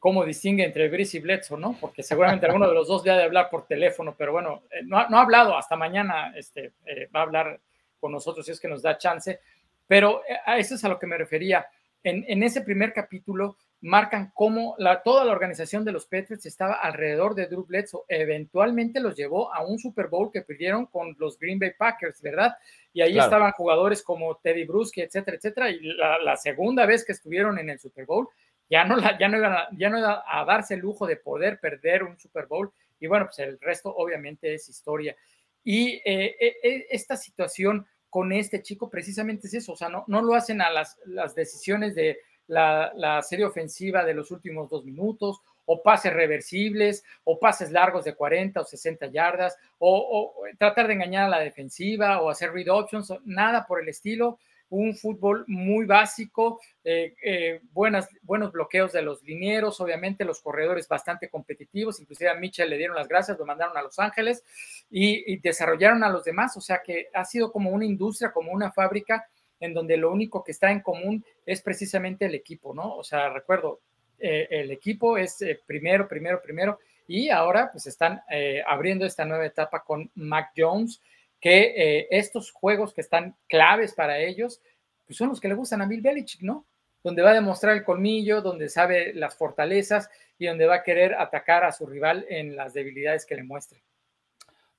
[0.01, 1.77] ¿Cómo distingue entre Brees y Bledsoe, no?
[1.81, 5.09] Porque seguramente alguno de los dos ya de hablar por teléfono, pero bueno, eh, no,
[5.09, 7.61] no, ha hablado hasta mañana, este, eh, va a hablar
[8.01, 9.39] con nosotros si es que nos da chance.
[9.87, 11.65] Pero a eso es a lo que me refería.
[12.03, 16.75] En, en ese primer capítulo, marcan cómo la, toda la organización de los Patriots estaba
[16.75, 18.05] alrededor de Drew Bledsoe.
[18.07, 22.55] Eventualmente los llevó a un Super Bowl que perdieron con los Green Bay Packers, ¿verdad?
[22.93, 25.71] Y ahí estaban jugadores como Teddy Bruschi, etcétera, etcétera.
[25.71, 28.29] Y la, segunda vez que estuvieron en el Super Bowl,
[28.71, 31.17] ya no, la, ya, no iban a, ya no iba a darse el lujo de
[31.17, 32.73] poder perder un Super Bowl.
[33.01, 35.17] Y bueno, pues el resto obviamente es historia.
[35.65, 40.05] Y eh, eh, eh, esta situación con este chico precisamente es eso, o sea, no,
[40.07, 44.85] no lo hacen a las, las decisiones de la, serie ofensiva de los últimos dos
[44.85, 50.95] minutos, o pases reversibles, o pases largos de 40 o 60 yardas, o, tratar de
[50.95, 54.39] engañar a la defensiva, o hacer read options, nada por el estilo.
[54.71, 60.89] Un fútbol muy básico, eh, eh, buenas, buenos bloqueos de los linieros, obviamente los corredores
[60.89, 64.43] bastante competitivos, inclusive a Mitchell le dieron las gracias, lo mandaron a Los Ángeles
[64.91, 68.51] y, y desarrollaron a los demás, o sea que ha sido como una industria, como
[68.51, 69.29] una fábrica
[69.63, 72.97] en donde lo único que está en común es precisamente el equipo, ¿no?
[72.97, 73.81] O sea, recuerdo,
[74.19, 79.25] eh, el equipo es eh, primero, primero, primero, y ahora pues están eh, abriendo esta
[79.25, 81.01] nueva etapa con Mac Jones,
[81.41, 84.61] que estos juegos que están claves para ellos,
[85.05, 86.67] pues son los que le gustan a Bill Belichick, ¿no?
[87.03, 91.15] Donde va a demostrar el colmillo, donde sabe las fortalezas y donde va a querer
[91.15, 93.83] atacar a su rival en las debilidades que le muestre.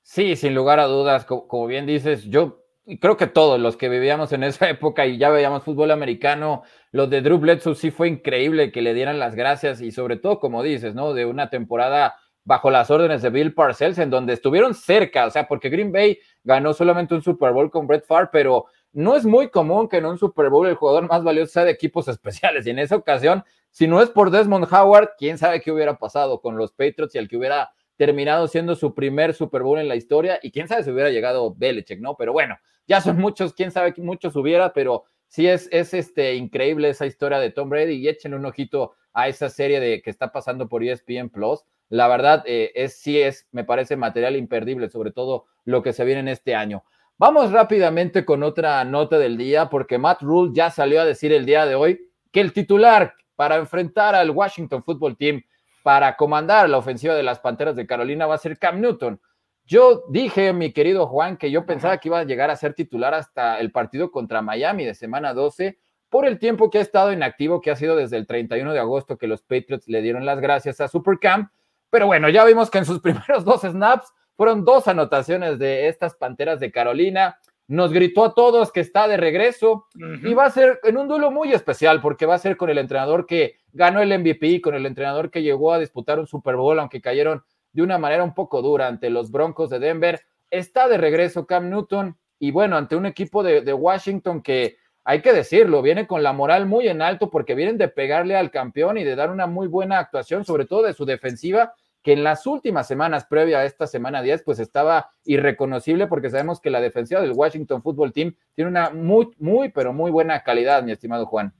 [0.03, 2.62] Sí, sin lugar a dudas, como bien dices, yo
[2.99, 7.07] creo que todos los que vivíamos en esa época y ya veíamos fútbol americano, lo
[7.07, 10.63] de Drew Bledsoe sí fue increíble que le dieran las gracias y sobre todo, como
[10.63, 11.13] dices, ¿no?
[11.13, 12.15] De una temporada
[12.45, 16.19] bajo las órdenes de Bill Parcells en donde estuvieron cerca, o sea, porque Green Bay
[16.43, 20.05] ganó solamente un Super Bowl con Brett Favre, pero no es muy común que en
[20.05, 23.43] un Super Bowl el jugador más valioso sea de equipos especiales y en esa ocasión,
[23.71, 27.17] si no es por Desmond Howard, quién sabe qué hubiera pasado con los Patriots y
[27.17, 30.83] el que hubiera terminado siendo su primer Super Bowl en la historia y quién sabe
[30.83, 32.15] si hubiera llegado Belichick, ¿no?
[32.15, 36.89] Pero bueno, ya son muchos, quién sabe muchos hubiera, pero sí es, es este, increíble
[36.89, 40.31] esa historia de Tom Brady y echen un ojito a esa serie de que está
[40.31, 41.63] pasando por ESPN Plus.
[41.89, 46.05] La verdad, eh, es, sí es, me parece material imperdible, sobre todo lo que se
[46.05, 46.83] viene en este año.
[47.17, 51.45] Vamos rápidamente con otra nota del día, porque Matt Rule ya salió a decir el
[51.45, 55.43] día de hoy que el titular para enfrentar al Washington Football Team
[55.83, 59.21] para comandar la ofensiva de las Panteras de Carolina va a ser Cam Newton.
[59.65, 63.13] Yo dije, mi querido Juan, que yo pensaba que iba a llegar a ser titular
[63.13, 65.77] hasta el partido contra Miami de semana 12
[66.09, 69.17] por el tiempo que ha estado inactivo, que ha sido desde el 31 de agosto
[69.17, 71.49] que los Patriots le dieron las gracias a Supercamp.
[71.89, 76.15] Pero bueno, ya vimos que en sus primeros dos snaps fueron dos anotaciones de estas
[76.15, 77.39] Panteras de Carolina.
[77.67, 81.31] Nos gritó a todos que está de regreso y va a ser en un duelo
[81.31, 84.85] muy especial porque va a ser con el entrenador que ganó el MVP, con el
[84.85, 88.61] entrenador que llegó a disputar un Super Bowl, aunque cayeron de una manera un poco
[88.61, 90.21] dura ante los Broncos de Denver.
[90.49, 95.33] Está de regreso Cam Newton y bueno, ante un equipo de, Washington que hay que
[95.33, 99.03] decirlo, viene con la moral muy en alto porque vienen de pegarle al campeón y
[99.03, 102.85] de dar una muy buena actuación, sobre todo de su defensiva que en las últimas
[102.85, 107.31] semanas previa a esta semana 10, pues estaba irreconocible porque sabemos que la defensiva del
[107.31, 111.53] Washington Football Team tiene una muy, muy, pero muy buena calidad, mi estimado Juan.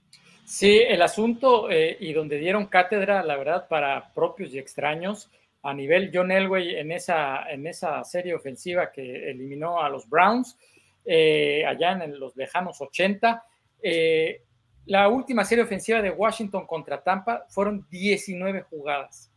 [0.44, 5.30] Sí, el asunto eh, y donde dieron cátedra, la verdad, para propios y extraños,
[5.64, 10.56] a nivel John Elway en esa, en esa serie ofensiva que eliminó a los Browns,
[11.04, 13.44] eh, allá en los lejanos 80.
[13.82, 14.42] Eh,
[14.86, 19.30] la última serie ofensiva de Washington contra Tampa fueron 19 jugadas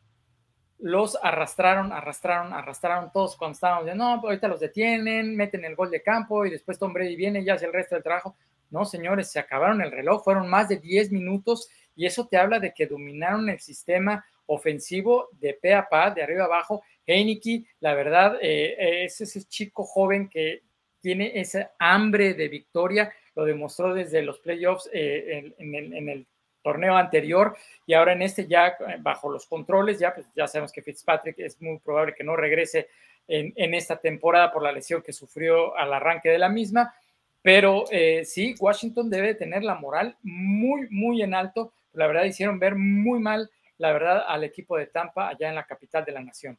[0.80, 5.90] los arrastraron, arrastraron, arrastraron todos cuando estábamos de no, ahorita los detienen, meten el gol
[5.90, 8.36] de campo y después Tom Brady viene y hace el resto del trabajo.
[8.70, 12.60] No, señores, se acabaron el reloj, fueron más de 10 minutos y eso te habla
[12.60, 16.84] de que dominaron el sistema ofensivo de pe a pa, de arriba abajo.
[17.06, 20.64] Heineke, la verdad, eh, es ese chico joven que
[21.02, 26.28] tiene ese hambre de victoria, lo demostró desde los playoffs eh, en, el
[26.62, 27.56] torneo anterior
[27.86, 31.40] y ahora en este ya eh, bajo los controles, ya, pues ya sabemos que Fitzpatrick
[31.40, 32.90] es muy probable que no regrese
[33.28, 36.94] en, esta temporada por la lesión que sufrió al arranque de la misma,
[37.42, 41.74] pero eh, sí, Washington debe tener la moral muy, muy en alto.
[41.94, 45.66] La verdad hicieron ver muy mal, la verdad, al equipo de Tampa allá en la
[45.66, 46.58] capital de la nación.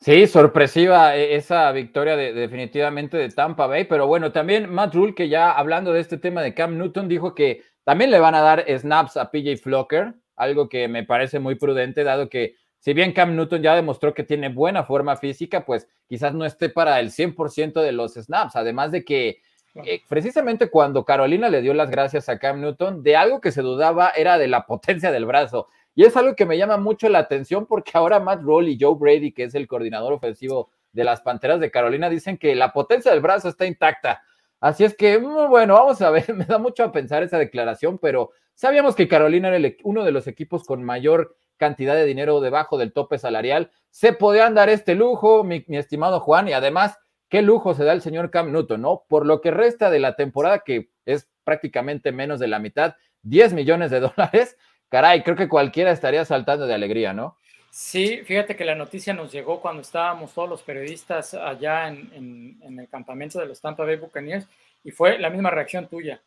[0.00, 5.14] Sí, sorpresiva eh, esa victoria de, definitivamente de Tampa Bay, pero bueno, también Matt Rule,
[5.14, 8.40] que ya hablando de este tema de Cam Newton, dijo que también le van a
[8.40, 13.12] dar snaps a PJ Flocker, algo que me parece muy prudente, dado que si bien
[13.12, 17.12] Cam Newton ya demostró que tiene buena forma física, pues quizás no esté para el
[17.12, 19.40] 100% de los snaps, además de que
[19.74, 23.62] eh, precisamente cuando Carolina le dio las gracias a Cam Newton, de algo que se
[23.62, 25.68] dudaba era de la potencia del brazo.
[25.94, 28.96] Y es algo que me llama mucho la atención porque ahora Matt Roll y Joe
[28.98, 33.10] Brady, que es el coordinador ofensivo de las Panteras de Carolina, dicen que la potencia
[33.10, 34.22] del brazo está intacta.
[34.60, 37.98] Así es que, mm, bueno, vamos a ver, me da mucho a pensar esa declaración,
[37.98, 42.78] pero sabíamos que Carolina era uno de los equipos con mayor cantidad de dinero debajo
[42.78, 43.70] del tope salarial.
[43.90, 47.92] Se podían dar este lujo, mi, mi estimado Juan, y además, qué lujo se da
[47.92, 49.04] el señor Cam Newton, ¿no?
[49.08, 53.52] Por lo que resta de la temporada, que es prácticamente menos de la mitad, 10
[53.52, 54.56] millones de dólares
[54.92, 57.38] caray, creo que cualquiera estaría saltando de alegría, ¿no?
[57.70, 62.88] Sí, fíjate que la noticia nos llegó cuando estábamos todos los periodistas allá en, el
[62.90, 64.46] campamento de los Tampa Bay Buccaneers
[64.84, 66.20] y fue la misma reacción tuya.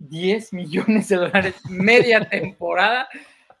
[0.00, 3.08] 10 millones de dólares, media temporada.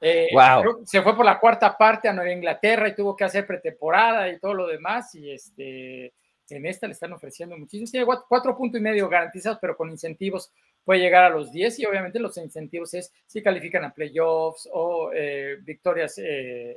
[0.00, 4.28] Eh, se fue por la cuarta parte a Nueva Inglaterra y tuvo que hacer pretemporada
[4.28, 5.14] y todo lo demás.
[5.14, 6.12] Y este,
[6.48, 7.88] en esta le están ofreciendo muchísimo.
[7.88, 10.50] Tiene cuatro puntos y medio garantizados, pero con incentivos
[10.84, 15.10] puede llegar a los 10 y obviamente los incentivos es si califican a playoffs o
[15.14, 16.76] eh, victorias eh,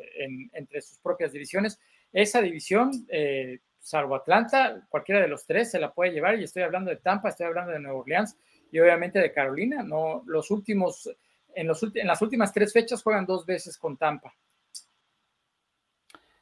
[0.54, 1.80] entre sus propias divisiones.
[2.12, 6.63] Esa división, eh, salvo Atlanta, cualquiera de los tres se la puede llevar y estoy
[6.63, 8.38] hablando de Tampa, estoy hablando de Nueva Orleans
[8.72, 9.84] y obviamente de Carolina.
[9.84, 11.10] No, los últimos,
[11.54, 14.34] en, los, en las últimas tres fechas juegan dos veces con Tampa.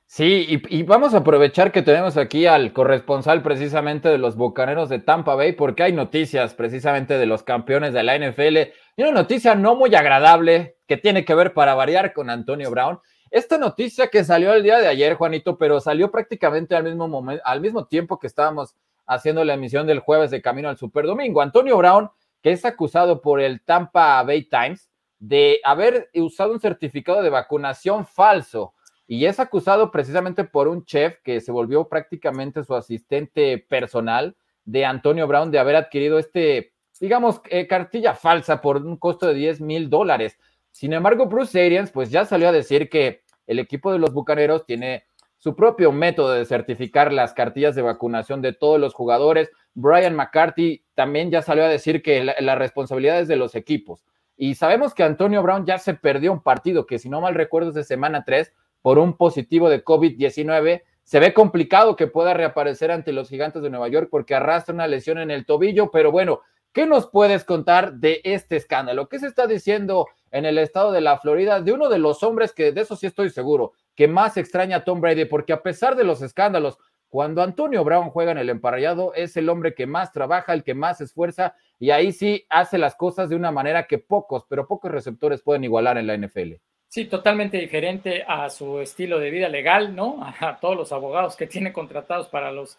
[0.08, 5.00] Sí, y, vamos a aprovechar que tenemos aquí al corresponsal precisamente de los Bucaneros de
[5.00, 8.58] Tampa Bay, porque hay noticias precisamente de los campeones de la NFL.
[8.96, 13.00] Y una noticia no muy agradable que tiene que ver para variar con Antonio Brown.
[13.32, 17.42] Esta noticia que salió el día de ayer, Juanito, pero salió prácticamente al mismo momento,
[17.44, 18.76] al mismo tiempo que estábamos
[19.08, 21.42] haciendo la emisión del jueves de camino al Super Domingo.
[21.42, 22.10] Antonio Brown,
[22.44, 28.06] que es acusado por el Tampa Bay Times de haber usado un certificado de vacunación
[28.06, 28.75] falso
[29.08, 34.86] y es acusado precisamente por un chef que se volvió prácticamente su asistente personal de
[34.86, 39.62] Antonio Brown de haber adquirido este, digamos, eh, cartilla falsa por un costo de 10
[39.62, 40.40] mil dólares.
[40.72, 44.66] Sin embargo, Bruce Arians pues ya salió a decir que el equipo de los Bucaneros
[44.66, 45.06] tiene
[45.38, 49.52] su propio método de certificar las cartillas de vacunación de todos los jugadores.
[49.76, 54.04] Brian McCarthy también ya salió a decir que la, la responsabilidad es de los equipos.
[54.36, 57.70] Y sabemos que Antonio Brown ya se perdió un partido que, si no mal recuerdo,
[57.70, 58.52] es de semana 3
[58.86, 60.84] por un positivo de COVID-19.
[61.02, 64.86] Se ve complicado que pueda reaparecer ante los gigantes de Nueva York porque arrastra una
[64.86, 69.10] lesión en el tobillo, pero bueno, ¿qué nos puedes contar de este escándalo?
[69.10, 72.54] ¿Qué se está diciendo en el estado de la Florida de uno de los hombres
[72.54, 75.96] que de eso sí estoy seguro, que más extraña a Tom Brady, porque a pesar
[75.96, 76.78] de los escándalos,
[77.10, 80.76] cuando Antonio Brown juega en el emparrillado, es el hombre que más trabaja, el que
[80.76, 84.92] más esfuerza, y ahí sí hace las cosas de una manera que pocos, pero pocos
[84.92, 86.58] receptores pueden igualar en la NFL.
[86.96, 90.26] Sí, totalmente diferente a su estilo de vida legal, ¿no?
[90.40, 92.78] A todos los abogados que tiene contratados para los,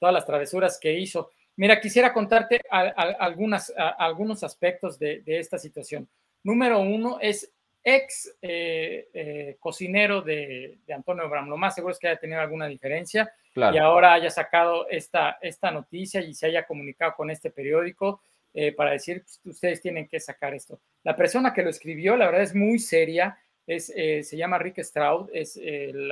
[0.00, 1.32] todas las travesuras que hizo.
[1.54, 6.08] Mira, quisiera contarte algunas, algunos aspectos de, esta situación.
[6.44, 7.52] Número uno es
[7.84, 11.50] ex eh, eh, cocinero de, Antonio Brown.
[11.50, 15.70] Lo más seguro es que haya tenido alguna diferencia y ahora haya sacado esta, esta
[15.70, 18.22] noticia y se haya comunicado con este periódico
[18.54, 20.80] eh, para decir, pues, ustedes tienen que sacar esto.
[21.04, 24.82] La persona que lo escribió, la verdad, es muy seria es, eh, se llama Rick
[24.82, 26.10] Stroud, es el,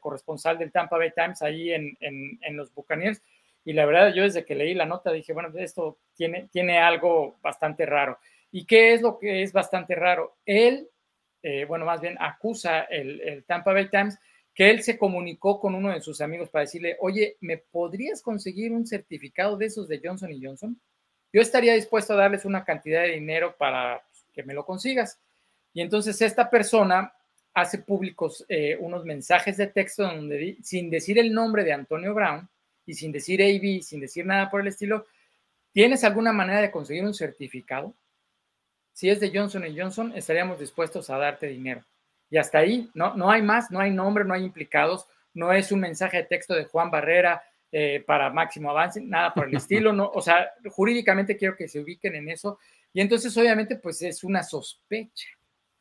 [0.00, 3.22] corresponsal del Tampa Bay Times ahí en, los Buccaneers.
[3.62, 7.36] Y la verdad, yo desde que leí la nota dije, bueno, esto tiene, tiene algo
[7.42, 8.18] bastante raro.
[8.50, 10.36] ¿Y qué es lo que es bastante raro?
[10.46, 10.88] Él,
[11.42, 14.18] eh, bueno, más bien acusa el, el, Tampa Bay Times
[14.54, 18.72] que él se comunicó con uno de sus amigos para decirle, oye, ¿me podrías conseguir
[18.72, 20.80] un certificado de esos de Johnson Johnson?
[21.32, 25.20] Yo estaría dispuesto a darles una cantidad de dinero para que me lo consigas.
[25.74, 27.12] Y entonces esta persona
[27.52, 32.48] hace públicos eh, unos mensajes de texto donde sin decir el nombre de Antonio Brown
[32.86, 35.06] y sin decir AB, sin decir nada por el estilo,
[35.72, 37.92] ¿tienes alguna manera de conseguir un certificado?
[38.92, 41.82] Si es de Johnson Johnson, estaríamos dispuestos a darte dinero.
[42.30, 45.72] Y hasta ahí, no, no hay más, no hay nombre, no hay implicados, no es
[45.72, 49.92] un mensaje de texto de Juan Barrera eh, para máximo avance, nada por el estilo,
[49.92, 52.58] no, o sea, jurídicamente quiero que se ubiquen en eso.
[52.92, 55.28] Y entonces, obviamente, pues es una sospecha.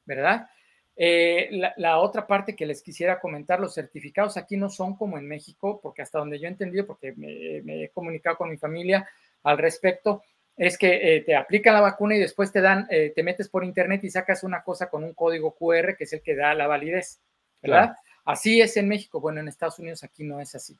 [0.06, 0.48] ¿Verdad?
[0.96, 5.28] Eh, la, otra parte que les quisiera comentar, los certificados aquí no son como en
[5.28, 9.08] México, porque hasta donde yo he entendido, porque me, he comunicado con mi familia
[9.44, 10.24] al respecto,
[10.56, 13.64] es que eh, te aplican la vacuna y después te dan, eh, te metes por
[13.64, 16.68] internet y sacas una cosa con un código QR que es el que da la
[16.68, 17.22] validez,
[17.62, 17.96] ¿verdad?
[18.24, 20.78] Así es en México, bueno, en Estados Unidos aquí no es así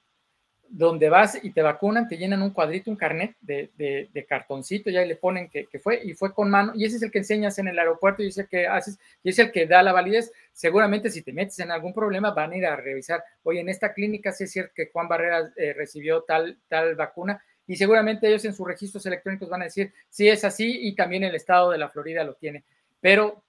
[0.76, 5.16] donde vas y te vacunan, te llenan un cuadrito, un carnet de, cartoncito, ya le
[5.16, 7.78] ponen que, fue y fue con mano, y ese es el que enseñas en el
[7.78, 10.32] aeropuerto y es el que haces, y es el que da la validez.
[10.52, 13.94] Seguramente si te metes en algún problema van a ir a revisar, oye, en esta
[13.94, 18.44] clínica sí es cierto que Juan Barrera eh, recibió tal, tal vacuna, y seguramente ellos
[18.46, 21.78] en sus registros electrónicos van a decir, si es así, y también el estado de
[21.78, 22.64] la Florida lo tiene.
[23.00, 23.44] Pero,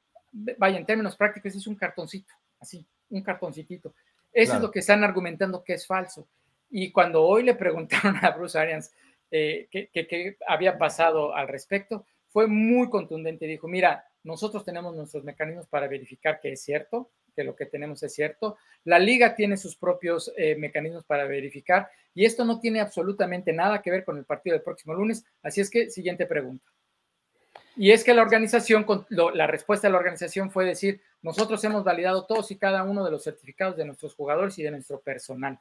[0.58, 3.94] vaya, en términos prácticos es un cartoncito, así, un cartoncitito.
[4.30, 6.28] Eso es lo que están argumentando que es falso.
[6.76, 8.92] Y cuando hoy le preguntaron a Bruce Arians
[9.30, 13.46] eh, qué, había pasado al respecto, fue muy contundente.
[13.46, 18.02] Dijo, mira, nosotros tenemos nuestros mecanismos para verificar que es cierto, que lo que tenemos
[18.02, 18.56] es cierto.
[18.82, 23.80] La liga tiene sus propios eh, mecanismos para verificar y esto no tiene absolutamente nada
[23.80, 25.24] que ver con el partido del próximo lunes.
[25.44, 26.66] Así es que, siguiente pregunta.
[27.76, 32.26] Y es que la organización, la respuesta de la organización fue decir, nosotros hemos validado
[32.26, 35.60] todos y cada uno de los certificados de nuestros jugadores y de nuestro personal.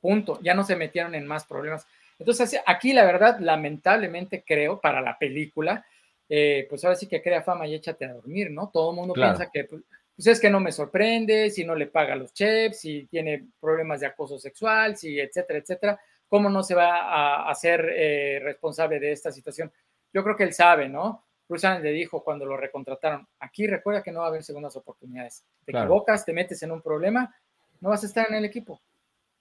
[0.00, 0.38] Punto.
[0.42, 1.86] Ya no se metieron en más problemas.
[2.18, 5.84] Entonces, aquí la verdad, lamentablemente creo, para la película,
[6.28, 8.70] eh, pues ahora sí que crea fama y échate a dormir, ¿no?
[8.72, 9.82] Todo el mundo piensa que, pues,
[10.14, 14.00] pues, es que no me sorprende, si no le paga los chefs, si tiene problemas
[14.00, 19.12] de acoso sexual, si etcétera, etcétera, ¿cómo no se va a hacer eh, responsable de
[19.12, 19.72] esta situación?
[20.12, 21.24] Yo creo que él sabe, ¿no?
[21.48, 25.42] Bruce le dijo cuando lo recontrataron, aquí recuerda que no va a haber segundas oportunidades.
[25.64, 27.34] Te equivocas, te metes en un problema,
[27.80, 28.80] no vas a estar en el equipo.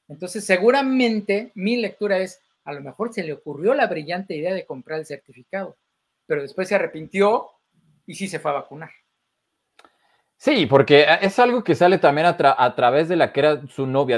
[0.10, 4.66] Entonces, seguramente mi lectura es, a lo mejor se le ocurrió la brillante idea de
[4.66, 5.78] comprar el certificado,
[6.26, 7.48] pero después se arrepintió
[8.06, 8.90] y sí se fue a vacunar.
[10.42, 14.18] Sí, porque es algo que sale también a, través de la que era su novia.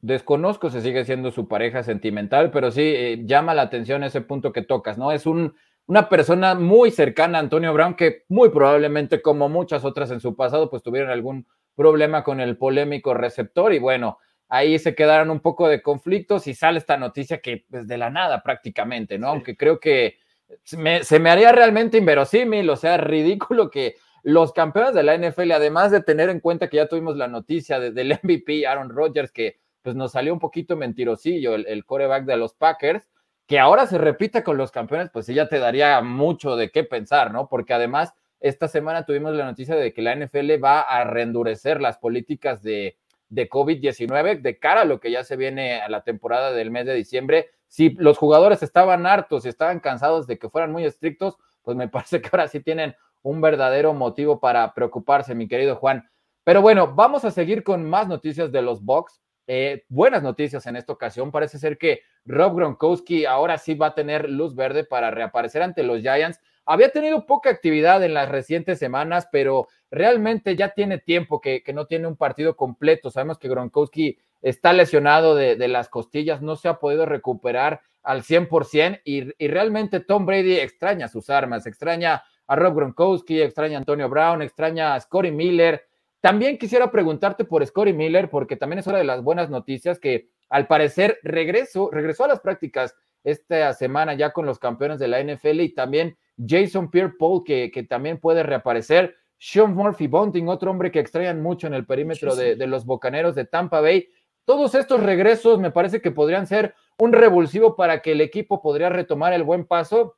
[0.00, 4.52] desconozco si sigue siendo su pareja sentimental, pero sí eh, llama la atención ese punto
[4.52, 5.12] que tocas, ¿no?
[5.12, 5.54] Es un,
[5.86, 10.34] una persona muy cercana a Antonio Brown que muy probablemente, como muchas otras en su
[10.34, 14.18] pasado, pues tuvieron algún problema con el polémico receptor y bueno,
[14.52, 17.96] ahí se quedaron un poco de conflictos y sale esta noticia que es pues, de
[17.96, 19.28] la nada prácticamente, ¿no?
[19.28, 20.18] Aunque creo que
[20.62, 25.90] se me haría realmente inverosímil, o sea, ridículo que los campeones de la NFL, además
[25.90, 29.96] de tener en cuenta que ya tuvimos la noticia del MVP Aaron Rodgers, que pues
[29.96, 33.08] nos salió un poquito mentirosillo el, el coreback de los Packers,
[33.46, 36.84] que ahora se repita con los campeones, pues sí ya te daría mucho de qué
[36.84, 37.48] pensar, ¿no?
[37.48, 41.96] Porque además esta semana tuvimos la noticia de que la NFL va a reendurecer las
[41.96, 42.98] políticas de,
[43.32, 46.84] de COVID-19 de cara a lo que ya se viene a la temporada del mes
[46.84, 47.48] de diciembre.
[47.66, 51.88] Si los jugadores estaban hartos y estaban cansados de que fueran muy estrictos, pues me
[51.88, 56.06] parece que ahora sí tienen un verdadero motivo para preocuparse, mi querido Juan.
[56.44, 59.22] Pero bueno, vamos a seguir con más noticias de los Bucks.
[59.46, 61.30] Eh, buenas noticias en esta ocasión.
[61.30, 65.82] Parece ser que Rob Gronkowski ahora sí va a tener luz verde para reaparecer ante
[65.82, 71.40] los Giants, había tenido poca actividad en las recientes semanas, pero realmente ya tiene tiempo
[71.40, 73.10] que, no tiene un partido completo.
[73.10, 79.00] Sabemos que Gronkowski está lesionado de, las costillas, no se ha podido recuperar al 100%
[79.04, 84.08] y, y realmente Tom Brady extraña sus armas, extraña a Rob Gronkowski, extraña a Antonio
[84.08, 85.86] Brown, extraña a Scotty Miller.
[86.20, 90.28] También quisiera preguntarte por Scotty Miller, porque también es una de las buenas noticias que
[90.48, 92.94] al parecer regresó, regresó a las prácticas
[93.24, 97.82] esta semana ya con los campeones de la NFL y también Jason Pierre-Paul, que, que,
[97.84, 99.16] también puede reaparecer.
[99.38, 103.34] Sean Murphy Bunting, otro hombre que extrañan mucho en el perímetro de, de, los Bocaneros
[103.34, 104.08] de Tampa Bay.
[104.44, 108.88] Todos estos regresos me parece que podrían ser un revulsivo para que el equipo podría
[108.88, 110.16] retomar el buen paso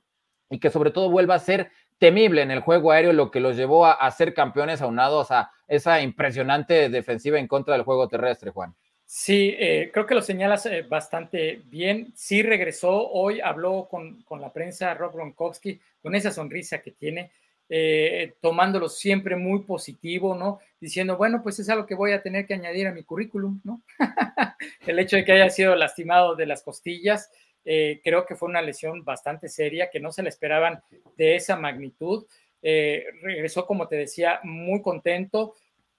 [0.51, 3.57] y que sobre todo vuelva a ser temible en el juego aéreo, lo que los
[3.57, 8.75] llevó a, ser campeones aunados a esa impresionante defensiva en contra del juego terrestre, Juan.
[9.07, 12.13] Sí, eh, creo que lo señalas eh, bastante bien.
[12.17, 17.31] Sí regresó, hoy habló con, con, la prensa Rob Gronkowski, con esa sonrisa que tiene,
[17.69, 20.59] eh, tomándolo siempre muy positivo, ¿no?
[20.81, 23.83] Diciendo, bueno, pues es algo que voy a tener que añadir a mi currículum, ¿no?
[24.87, 27.31] El hecho de que haya sido lastimado de las costillas,
[27.65, 30.83] eh, creo que fue una lesión bastante seria, que no se le esperaban
[31.17, 32.27] de esa magnitud.
[32.63, 35.55] Regresó, como te decía, muy contento.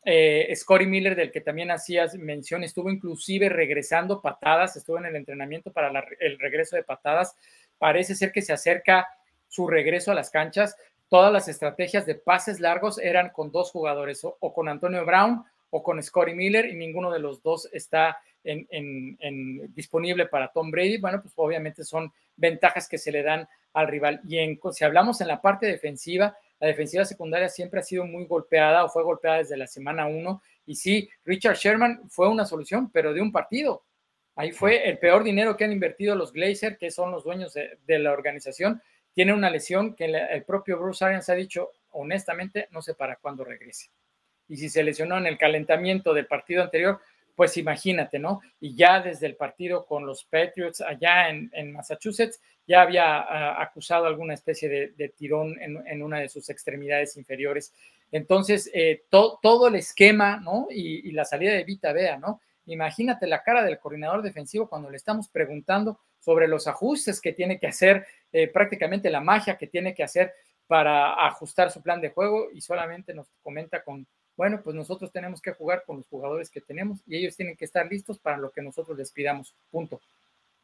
[0.08, 5.16] Eh, Scotty Miller, del que también hacías mención, estuvo inclusive regresando patadas, estuvo en el
[5.16, 7.36] entrenamiento para el regreso de patadas.
[7.80, 9.08] Parece ser que se acerca
[9.48, 10.78] su regreso a las canchas.
[11.10, 15.84] Todas las estrategias de pases largos eran con dos jugadores, o con Antonio Brown o
[15.84, 18.18] con Scotty Miller, y ninguno de los dos está
[19.74, 24.22] disponible para Tom Brady, bueno, pues obviamente son ventajas que se le dan al rival.
[24.28, 28.26] Y en, si hablamos en la parte defensiva, la defensiva secundaria siempre ha sido muy
[28.26, 30.42] golpeada o fue golpeada desde la semana 1.
[30.66, 33.84] Y sí, Richard Sherman fue una solución, pero de un partido.
[34.36, 38.00] Ahí fue el peor dinero que han invertido los Glazer, que son los dueños de,
[38.00, 38.82] la organización.
[39.14, 43.46] Tiene una lesión que el propio Bruce Arians ha dicho, honestamente, no sé para cuándo
[43.46, 43.90] regrese.
[44.48, 47.00] Y si se lesionó en el calentamiento del partido anterior,
[47.36, 48.42] pues imagínate, ¿no?
[48.60, 54.06] Y ya desde el partido con los Patriots allá en, Massachusetts, ya había ah, acusado
[54.06, 57.74] alguna especie de, tirón en, una de sus extremidades inferiores.
[58.12, 60.68] Entonces, eh, todo el esquema, ¿no?
[60.70, 62.42] Y, la salida de Vita Vea, ¿no?
[62.68, 67.60] Imagínate la cara del coordinador defensivo cuando le estamos preguntando sobre los ajustes que tiene
[67.60, 70.34] que hacer, eh, prácticamente la magia que tiene que hacer
[70.66, 74.08] para ajustar su plan de juego y solamente nos comenta con
[74.38, 77.66] bueno, pues nosotros tenemos que jugar con los jugadores que tenemos y ellos tienen que
[77.66, 80.02] estar listos para lo que nosotros les pidamos, punto.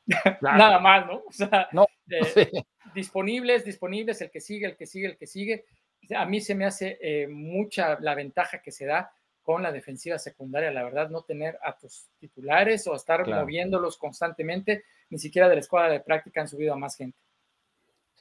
[0.42, 1.24] Nada más, ¿no?
[1.28, 1.88] O sea, no,
[2.96, 5.66] disponibles, disponibles, el que sigue, el que sigue, el que sigue.
[6.16, 9.12] A mí se me hace eh, mucha la ventaja que se da
[9.42, 14.84] con la defensiva secundaria, la verdad, no tener a tus titulares o estar moviéndolos constantemente,
[15.10, 17.18] ni siquiera de la escuadra de práctica han subido a más gente.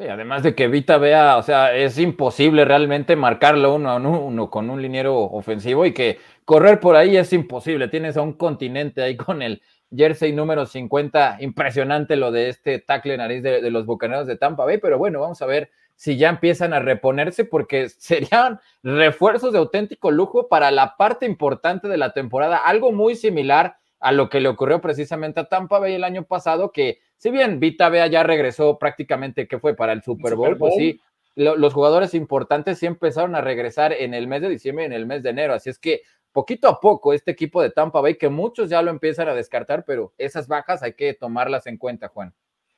[0.08, 4.70] Además de que Vita vea, o sea, es imposible realmente marcarlo uno a uno con
[4.70, 7.88] un liniero ofensivo y que correr por ahí es imposible.
[7.88, 9.60] Tienes a un continente ahí con el
[9.94, 14.64] jersey número 50, impresionante lo de este tackle nariz de, de los Bucaneros de Tampa
[14.64, 19.58] Bay, pero bueno, vamos a ver si ya empiezan a reponerse porque serían refuerzos de
[19.58, 24.40] auténtico lujo para la parte importante de la temporada, algo muy similar a lo que
[24.40, 28.22] le ocurrió precisamente a Tampa Bay el año pasado, que si bien Vita Bea ya
[28.22, 31.00] regresó prácticamente, que fue para el Super Bowl, pues sí,
[31.36, 35.06] los jugadores importantes sí empezaron a regresar en el mes de diciembre y en el
[35.06, 36.00] mes de enero, así es que
[36.32, 39.84] poquito a poco este equipo de Tampa Bay, que muchos ya lo empiezan a descartar,
[39.84, 42.32] pero esas bajas hay que tomarlas en cuenta, Juan.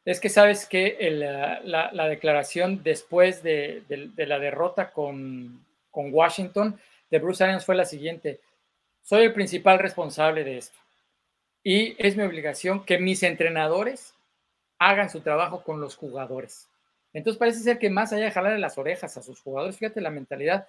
[0.04, 0.96] Es que sabes que
[1.62, 3.84] la, declaración después de,
[4.16, 6.76] la derrota con, con Washington
[7.08, 8.40] de Bruce Arians fue la siguiente,
[9.02, 10.81] soy el principal responsable de esto
[11.62, 14.14] y es mi obligación que mis entrenadores
[14.78, 16.68] hagan su trabajo con los jugadores.
[17.12, 20.10] Entonces parece ser que más allá de jalarle las orejas a sus jugadores, fíjate la
[20.10, 20.66] mentalidad,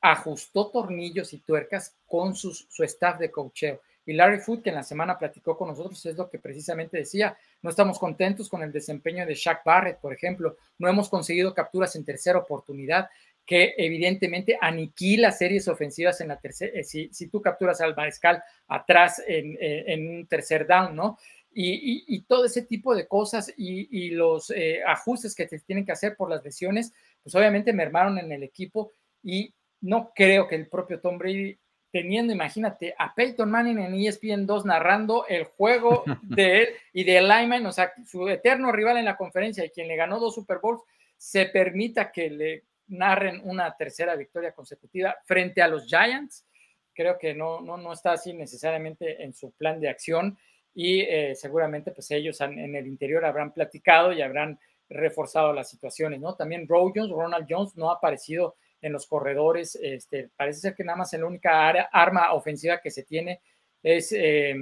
[0.00, 3.80] ajustó tornillos y tuercas con su staff de coacheo.
[4.06, 7.36] Y Larry Foot, que en la semana platicó con nosotros, es lo que precisamente decía,
[7.60, 11.94] no estamos contentos con el desempeño de Shaq Barrett, por ejemplo, no hemos conseguido capturas
[11.96, 13.10] en tercera oportunidad,
[13.46, 19.22] que evidentemente aniquila series ofensivas en la tercera, eh, si, tú capturas al mariscal atrás
[19.26, 21.18] en, eh, en un tercer down, ¿no?
[21.52, 26.16] Y, todo ese tipo de cosas y, los eh, ajustes que se tienen que hacer
[26.16, 31.00] por las lesiones, pues obviamente mermaron en el equipo y no creo que el propio
[31.00, 31.58] Tom Brady,
[31.90, 37.20] teniendo, imagínate, a Peyton Manning en ESPN 2 narrando el juego de él y de
[37.20, 40.58] Lyman, o sea, su eterno rival en la conferencia y quien le ganó dos Super
[40.62, 40.82] Bowls,
[41.16, 46.46] se permita que le narren una tercera victoria consecutiva frente a los Giants.
[46.92, 50.38] Creo que no, no, no está así necesariamente en su plan de acción
[50.74, 56.20] y eh, seguramente pues ellos en el interior habrán platicado y habrán reforzado las situaciones,
[56.20, 56.34] ¿no?
[56.34, 61.12] También Ronald Jones no ha aparecido en los corredores, este, parece ser que nada más
[61.12, 63.40] la única arma ofensiva que se tiene
[63.82, 64.54] es eh,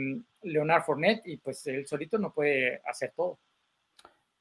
[0.42, 3.38] Leonard Fournette y pues él solito no puede hacer todo.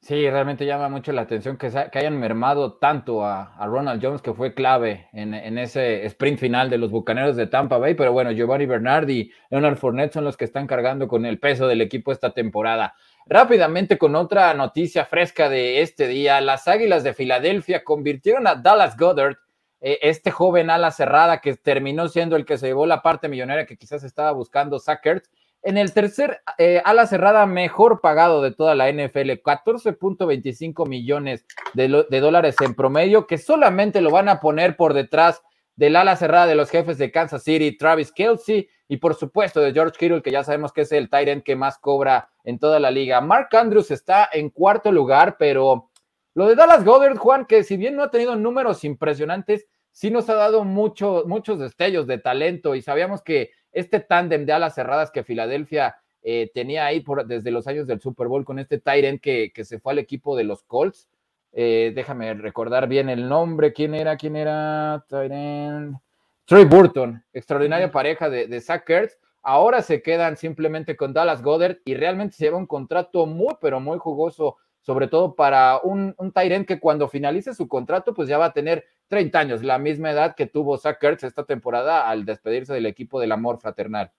[0.08, 4.34] Sí, realmente llama mucho la atención que, que hayan mermado tanto a, Ronald Jones, que
[4.34, 8.66] fue clave en, ese sprint final de los Bucaneros de Tampa Bay, pero bueno, Giovanni
[8.66, 12.34] Bernard y Leonard Fournette son los que están cargando con el peso del equipo esta
[12.34, 12.96] temporada.
[13.26, 18.96] Rápidamente con otra noticia fresca de este día, las Águilas de Filadelfia convirtieron a Dallas
[18.96, 19.36] Goddard,
[19.82, 23.66] eh, este joven ala cerrada que terminó siendo el que se llevó la parte millonaria
[23.66, 25.30] que quizás estaba buscando Sackers,
[25.68, 32.06] en el tercer eh, ala cerrada mejor pagado de toda la NFL, 14.25 millones de,
[32.10, 35.42] de, dólares en promedio, que solamente lo van a poner por detrás
[35.76, 39.74] del ala cerrada de los jefes de Kansas City, Travis Kelsey, y por supuesto de
[39.74, 42.90] George Kittle, que ya sabemos que es el Tyrant que más cobra en toda la
[42.90, 43.20] liga.
[43.20, 45.92] Mark Andrews está en cuarto lugar, pero
[46.34, 50.30] lo de Dallas Goddard, Juan, que si bien no ha tenido números impresionantes, sí nos
[50.30, 55.12] ha dado mucho, muchos destellos de talento y sabíamos que este tándem de alas cerradas
[55.12, 59.22] que Filadelfia eh, tenía ahí por, desde los años del Super Bowl con este Tyrant
[59.22, 61.08] que, que se fue al equipo de los Colts.
[61.54, 63.74] Eh, déjame recordar bien el nombre.
[63.74, 64.18] ¿Quién era?
[64.18, 65.06] ¿Quién era?
[65.08, 65.98] Tyrant.
[66.46, 68.84] Troy Burton, extraordinaria pareja de, de Zach
[69.44, 73.80] Ahora se quedan simplemente con Dallas Goddard y realmente se lleva un contrato muy, pero
[73.80, 74.58] muy jugoso,
[74.88, 78.54] sobre todo para un, un Tyrant que cuando finalice su contrato, pues ya va a
[78.54, 83.20] tener 30 años, la misma edad que tuvo Zach esta temporada al despedirse del equipo
[83.20, 84.14] del amor fraternal.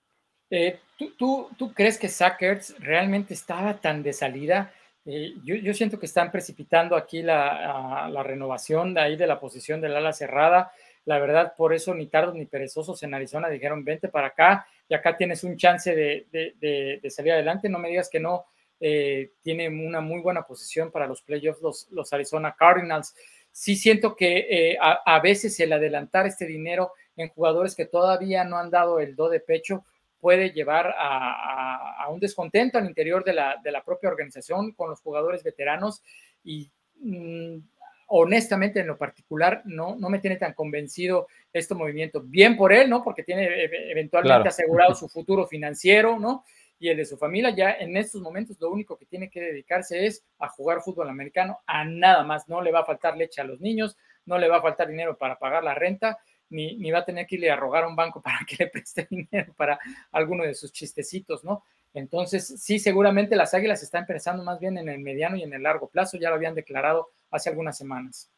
[0.51, 0.79] Eh,
[1.17, 2.39] ¿tú, tú, crees que Zach
[2.81, 4.71] realmente estaba tan de salida?
[5.07, 9.81] Eh, yo, siento que están precipitando aquí la, la, renovación de ahí de la posición
[9.81, 10.71] del ala cerrada.
[11.07, 14.93] La verdad, por eso ni tardos ni perezosos en Arizona dijeron, vente para acá y
[14.93, 17.71] acá tienes un chance de, de, de, salir adelante.
[17.71, 18.45] No me digas que no
[18.81, 23.15] eh, tiene una muy buena posición para los playoffs los, los Arizona Cardinals
[23.59, 28.57] sí siento que eh, a, veces el adelantar este dinero en jugadores que todavía no
[28.57, 29.85] han dado el do de pecho
[30.21, 36.03] puede llevar a, un descontento al interior de la, propia organización con los jugadores veteranos
[36.45, 36.71] y
[37.01, 37.59] mm,
[38.07, 42.23] honestamente en lo particular no, no me tiene tan convencido este movimiento.
[42.23, 43.03] Bien por él, ¿no?
[43.03, 46.45] Porque tiene e, eventualmente asegurado su futuro financiero, ¿no?
[46.79, 50.07] Y el de su familia ya en estos momentos lo único que tiene que dedicarse
[50.07, 52.49] es a jugar fútbol americano, a nada más.
[52.49, 55.17] No le va a faltar leche a los niños, no le va a faltar dinero
[55.17, 56.19] para pagar la renta,
[56.51, 58.71] ni, ni va a tener que irle a rogar a un banco para que le
[58.71, 59.79] preste dinero para
[60.13, 61.65] alguno de sus chistecitos, ¿no?
[61.95, 65.63] Entonces, sí, seguramente las águilas están pensando más bien en el mediano y en el
[65.63, 68.31] largo plazo, ya lo habían declarado hace algunas semanas.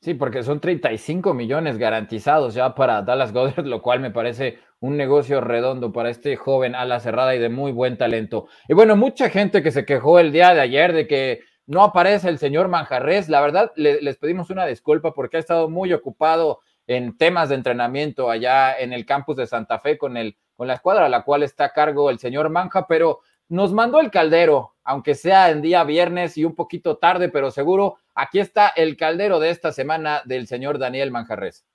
[0.00, 4.96] Sí, porque son 35 millones garantizados ya para Dallas Goddard, lo cual me parece un
[4.96, 8.48] negocio redondo para este joven ala cerrada y de muy buen talento.
[8.68, 12.28] Y bueno, mucha gente que se quejó el día de ayer de que no aparece
[12.28, 17.16] el señor Manjarres, la verdad les pedimos una disculpa porque ha estado muy ocupado en
[17.16, 21.06] temas de entrenamiento allá en el campus de Santa Fe con, el, con la escuadra
[21.06, 25.14] a la cual está a cargo el señor Manja, pero nos mandó el caldero, aunque
[25.14, 29.50] sea en día viernes y un poquito tarde, pero seguro aquí está el caldero de
[29.50, 31.66] esta semana del señor Daniel Manjarres.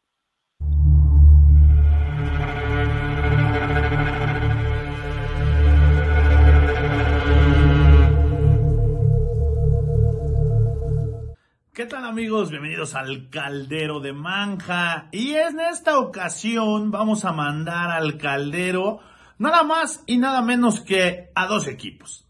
[11.82, 12.52] ¿Qué tal amigos?
[12.52, 15.08] Bienvenidos al Caldero de Manja.
[15.12, 19.00] Y en esta ocasión vamos a mandar al Caldero
[19.40, 22.28] nada más y nada menos que a dos equipos.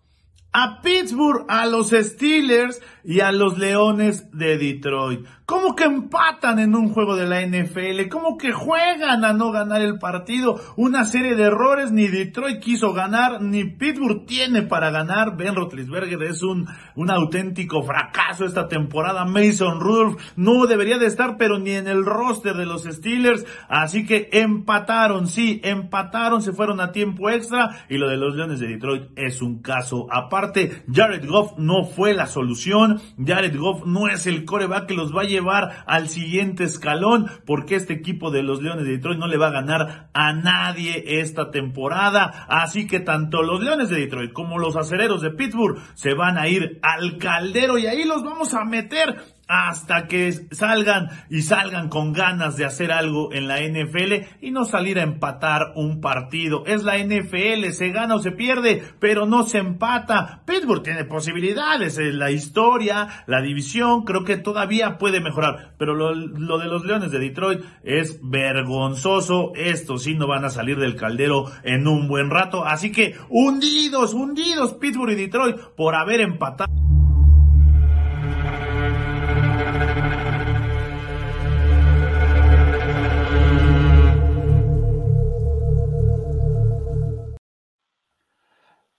[0.54, 5.28] A Pittsburgh, a los Steelers y a los Leones de Detroit.
[5.52, 8.08] ¿Cómo que empatan en un juego de la NFL?
[8.10, 10.58] ¿Cómo que juegan a no ganar el partido?
[10.78, 15.36] Una serie de errores, ni Detroit quiso ganar, ni Pittsburgh tiene para ganar.
[15.36, 19.26] Ben Roethlisberger es un, un auténtico fracaso esta temporada.
[19.26, 23.46] Mason Rudolph no debería de estar, pero ni en el roster de los Steelers.
[23.68, 27.86] Así que empataron, sí, empataron, se fueron a tiempo extra.
[27.90, 30.86] Y lo de los Leones de Detroit es un caso aparte.
[30.90, 33.02] Jared Goff no fue la solución.
[33.22, 37.30] Jared Goff no es el coreback que los va a llevar llevar al siguiente escalón
[37.46, 41.20] porque este equipo de los Leones de Detroit no le va a ganar a nadie
[41.20, 42.46] esta temporada.
[42.48, 46.48] Así que tanto los Leones de Detroit como los acereros de Pittsburgh se van a
[46.48, 49.16] ir al caldero y ahí los vamos a meter
[49.52, 54.64] hasta que salgan y salgan con ganas de hacer algo en la NFL y no
[54.64, 56.64] salir a empatar un partido.
[56.66, 60.44] Es la NFL, se gana o se pierde, pero no se empata.
[60.46, 66.16] Pittsburgh tiene posibilidades, en la historia, la división, creo que todavía puede mejorar, pero lo,
[66.16, 69.52] lo de los Leones de Detroit es vergonzoso.
[69.56, 74.14] Estos sí no van a salir del caldero en un buen rato, así que hundidos,
[74.14, 76.91] hundidos Pittsburgh y Detroit por haber empatado.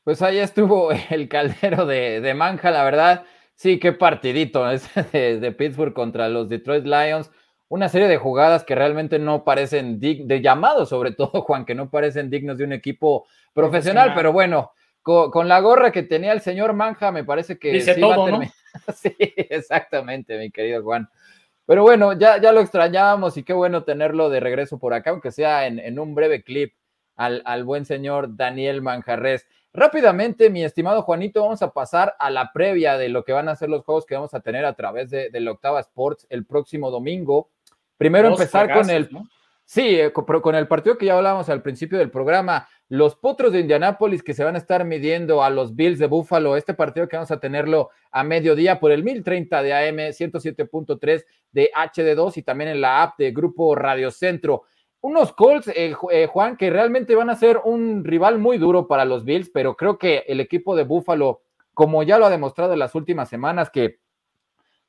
[0.04, 3.24] Pues ahí estuvo el caldero de, Manja, la verdad.
[3.54, 7.30] Sí, qué partidito ese de, Pittsburgh contra los Detroit Lions.
[7.68, 11.90] Una serie de jugadas que realmente no parecen de llamados sobre todo, Juan, que no
[11.90, 14.72] parecen dignos de un equipo profesional, pero bueno,
[15.02, 18.40] con, la gorra que tenía el señor Manja, me parece que sí todo, ¿no?
[18.94, 21.08] sí, exactamente, mi querido Juan.
[21.64, 25.30] Pero bueno, ya, ya lo extrañábamos y qué bueno tenerlo de regreso por acá, aunque
[25.30, 26.74] sea en, un breve clip
[27.16, 29.46] al, al, buen señor Daniel Manjarres.
[29.74, 33.56] Rápidamente, mi estimado Juanito, vamos a pasar a la previa de lo que van a
[33.56, 36.90] ser los juegos que vamos a tener a través de, la Octava Sports el próximo
[36.90, 37.48] domingo.
[37.96, 39.08] Primero empezar con el...
[39.64, 43.60] Sí, eh, con el partido que ya hablábamos al principio del programa, los Potros de
[43.60, 47.16] Indianápolis que se van a estar midiendo a los Bills de Buffalo, este partido que
[47.16, 52.68] vamos a tenerlo a mediodía por el 1030 de AM, 107.3 de HD2 y también
[52.68, 54.64] en la app de Grupo Radio Centro.
[55.02, 59.04] Unos Colts, eh, eh, Juan, que realmente van a ser un rival muy duro para
[59.04, 61.42] los Bills, pero creo que el equipo de Buffalo,
[61.74, 63.98] como ya lo ha demostrado en las últimas semanas, que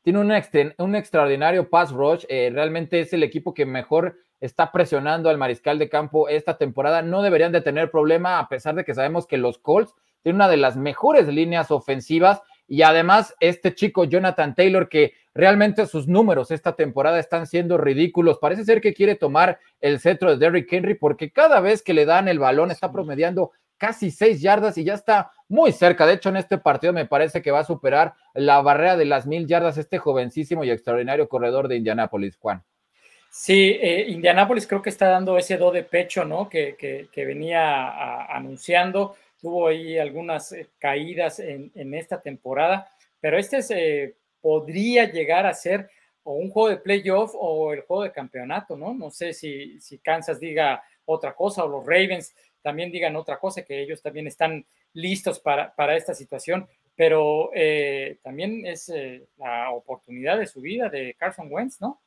[0.04, 5.40] tiene un, extraordinario pass rush, eh, realmente es el equipo que mejor está presionando al
[5.40, 7.02] mariscal de campo esta temporada.
[7.02, 10.48] No deberían de tener problema, a pesar de que sabemos que los Colts tienen una
[10.48, 16.52] de las mejores líneas ofensivas y además este chico Jonathan Taylor que realmente sus números
[16.52, 18.40] esta temporada están siendo ridículos.
[18.40, 22.06] Parece ser que quiere tomar el cetro de Derrick Henry porque cada vez que le
[22.06, 26.06] dan el balón está promediando casi seis yardas y ya está muy cerca.
[26.06, 29.28] De hecho, en este partido me parece que va a superar la barrera de las
[29.28, 32.64] mil yardas este jovencísimo y extraordinario corredor de Indianápolis, Juan.
[33.30, 36.48] Sí, eh, Indianápolis creo que está dando ese do de pecho, ¿no?
[36.48, 39.16] Que, que, venía anunciando.
[39.44, 42.88] Tuvo ahí algunas eh, caídas en, esta temporada,
[43.20, 45.90] pero este se podría llegar a ser
[46.24, 48.94] o un juego de playoff o el juego de campeonato, ¿no?
[48.94, 53.66] No sé si, si Kansas diga otra cosa o los Ravens también digan otra cosa,
[53.66, 56.66] que ellos también están listos para, para esta situación,
[56.96, 58.90] pero eh, también es
[59.36, 62.02] la oportunidad de su vida de Carson Wentz, ¿no?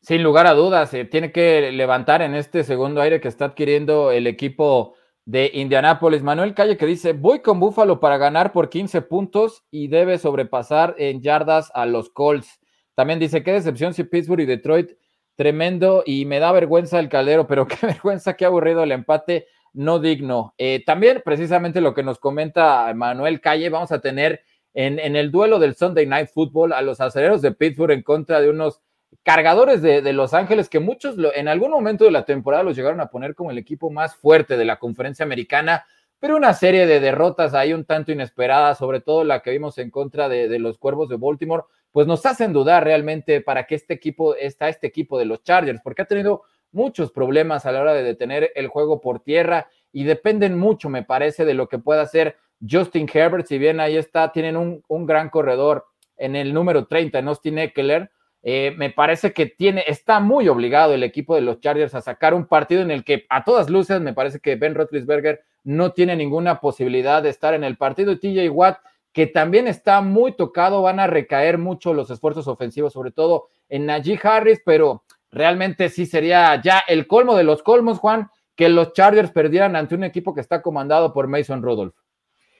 [0.00, 4.10] Sin lugar a dudas, se tiene que levantar en este segundo aire que está adquiriendo
[4.10, 4.96] el equipo
[5.26, 6.22] de Indianápolis.
[6.22, 10.94] Manuel Calle que dice, voy con Búfalo para ganar por 15 puntos y debe sobrepasar
[10.98, 12.60] en yardas a los Colts.
[12.94, 14.92] También dice, qué decepción si Pittsburgh y Detroit,
[15.34, 19.98] tremendo y me da vergüenza el caldero, pero qué vergüenza, qué aburrido el empate, no
[19.98, 20.54] digno.
[20.58, 24.42] Eh, también precisamente lo que nos comenta Manuel Calle, vamos a tener
[24.74, 28.40] en, en el duelo del Sunday Night Football a los aceleros de Pittsburgh en contra
[28.40, 28.80] de unos
[29.26, 33.10] cargadores de, Los Ángeles, que muchos en algún momento de la temporada los llegaron a
[33.10, 35.84] poner como el equipo más fuerte de la conferencia americana,
[36.20, 39.90] pero una serie de derrotas ahí un tanto inesperadas, sobre todo la que vimos en
[39.90, 44.36] contra de, los Cuervos de Baltimore, pues nos hacen dudar realmente para qué este equipo
[44.36, 48.04] está este equipo de los Chargers, porque ha tenido muchos problemas a la hora de
[48.04, 52.36] detener el juego por tierra y dependen mucho, me parece, de lo que pueda hacer
[52.60, 55.84] Justin Herbert, si bien ahí está, tienen un, un gran corredor
[56.16, 58.12] en el número 30, en Austin Eckler,
[58.42, 62.34] eh, me parece que tiene, está muy obligado el equipo de los Chargers a sacar
[62.34, 66.14] un partido en el que a todas luces me parece que Ben Roethlisberger no tiene
[66.14, 68.78] ninguna posibilidad de estar en el partido y TJ Watt
[69.12, 73.86] que también está muy tocado, van a recaer mucho los esfuerzos ofensivos, sobre todo en
[73.86, 78.92] Najee Harris, pero realmente sí sería ya el colmo de los colmos, Juan, que los
[78.92, 81.94] Chargers perdieran ante un equipo que está comandado por Mason Rudolph.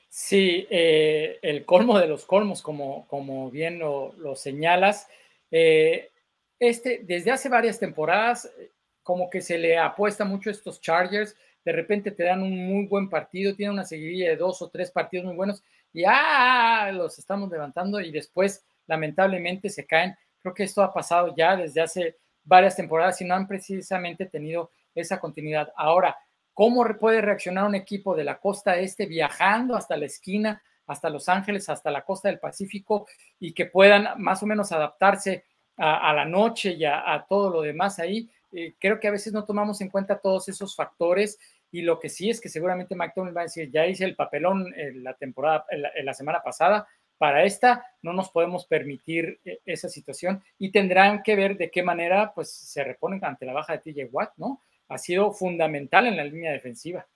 [0.09, 5.09] Sí, eh, el colmo de los colmos, como, como bien lo, lo señalas.
[5.51, 6.11] Eh,
[6.59, 8.73] este, desde hace varias temporadas, eh,
[9.03, 12.87] como que se le apuesta mucho a estos Chargers, de repente te dan un muy
[12.87, 17.19] buen partido, tiene una seguidilla de dos o tres partidos muy buenos y ah, los
[17.19, 20.15] estamos levantando y después lamentablemente se caen.
[20.41, 24.71] Creo que esto ha pasado ya desde hace varias temporadas y no han precisamente tenido
[24.95, 25.73] esa continuidad.
[25.77, 26.17] Ahora,
[26.55, 31.29] ¿cómo puede reaccionar un equipo de la costa este viajando hasta la esquina hasta Los
[31.29, 33.07] Ángeles, hasta la costa del Pacífico
[33.39, 35.45] y que puedan más o menos adaptarse
[35.77, 38.31] a, la noche y a, todo lo demás ahí.
[38.53, 41.39] Eh, creo que a veces no tomamos en cuenta todos esos factores
[41.71, 44.73] y lo que sí es que seguramente McDonald's va a decir, ya hice el papelón
[44.75, 46.87] en la temporada, en la, semana pasada,
[47.19, 51.83] para esta no nos podemos permitir eh, esa situación y tendrán que ver de qué
[51.83, 54.63] manera pues se reponen ante la baja de TJ Watt, ¿no?
[54.89, 57.07] Ha sido fundamental en la línea defensiva.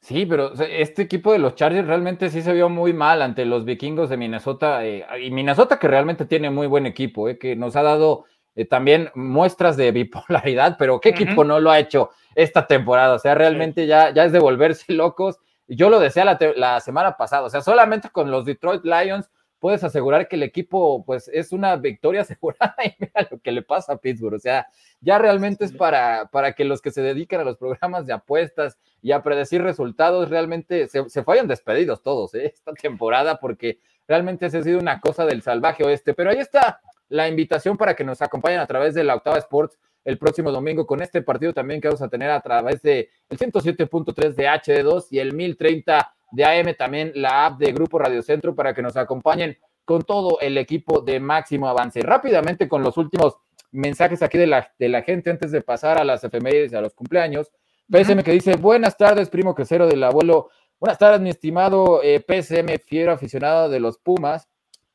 [0.00, 3.64] Sí, pero este equipo de los Chargers realmente sí se vio muy mal ante los
[3.64, 4.84] vikingos de Minnesota.
[4.86, 8.24] Eh, y Minnesota que realmente tiene muy buen equipo, eh, que nos ha dado
[8.54, 13.14] eh, también muestras de bipolaridad, pero ¿qué equipo no lo ha hecho esta temporada?
[13.14, 15.38] O sea, realmente ya, ya es de volverse locos.
[15.66, 19.82] Yo lo decía la, la, semana pasada, o sea, solamente con los Detroit Lions puedes
[19.84, 23.94] asegurar que el equipo pues es una victoria asegurada y mira lo que le pasa
[23.94, 24.34] a Pittsburgh.
[24.34, 24.68] O sea,
[25.00, 28.78] ya realmente es para, para que los que se dedican a los programas de apuestas
[29.02, 32.46] y a predecir resultados, realmente se, se fallan despedidos todos ¿eh?
[32.54, 36.14] esta temporada porque realmente ha sido una cosa del salvaje oeste.
[36.14, 39.78] Pero ahí está la invitación para que nos acompañen a través de la Octava Sports
[40.04, 43.38] el próximo domingo con este partido también que vamos a tener a través de el
[43.38, 48.54] 107.3 de HD2 y el 1030 de AM, también la app de Grupo Radio Centro
[48.54, 52.00] para que nos acompañen con todo el equipo de máximo avance.
[52.00, 53.38] Rápidamente con los últimos
[53.70, 56.80] mensajes aquí de la, de la gente antes de pasar a las efemérides y a
[56.80, 57.50] los cumpleaños.
[57.90, 60.50] PSM que dice, buenas tardes, primo quesero del abuelo.
[60.78, 64.48] Buenas tardes, mi estimado eh, PSM, fiero aficionado de los Pumas.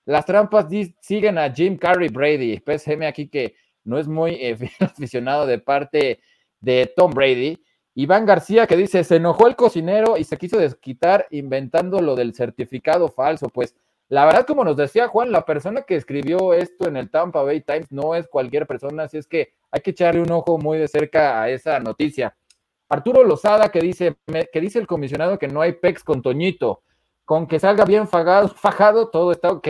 [0.05, 0.67] Las trampas
[1.01, 2.59] siguen a Jim Carrey Brady.
[2.59, 6.19] PSM aquí que no es muy eh, aficionado de parte
[6.59, 7.63] de Tom Brady.
[7.95, 12.33] Iván García que dice, se enojó el cocinero y se quiso desquitar inventando lo del
[12.33, 13.49] certificado falso.
[13.49, 13.75] Pues
[14.09, 17.61] la verdad, como nos decía Juan, la persona que escribió esto en el Tampa Bay
[17.61, 20.87] Times no es cualquier persona, así es que hay que echarle un ojo muy de
[20.87, 22.35] cerca a esa noticia.
[22.89, 24.17] Arturo Lozada que dice,
[24.51, 26.81] que dice el comisionado que no hay PEX con Toñito,
[27.25, 29.67] con que salga bien fagado, fajado, todo está ok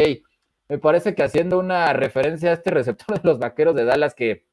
[0.69, 4.45] me parece que haciendo una referencia a este receptor de los vaqueros de Dallas que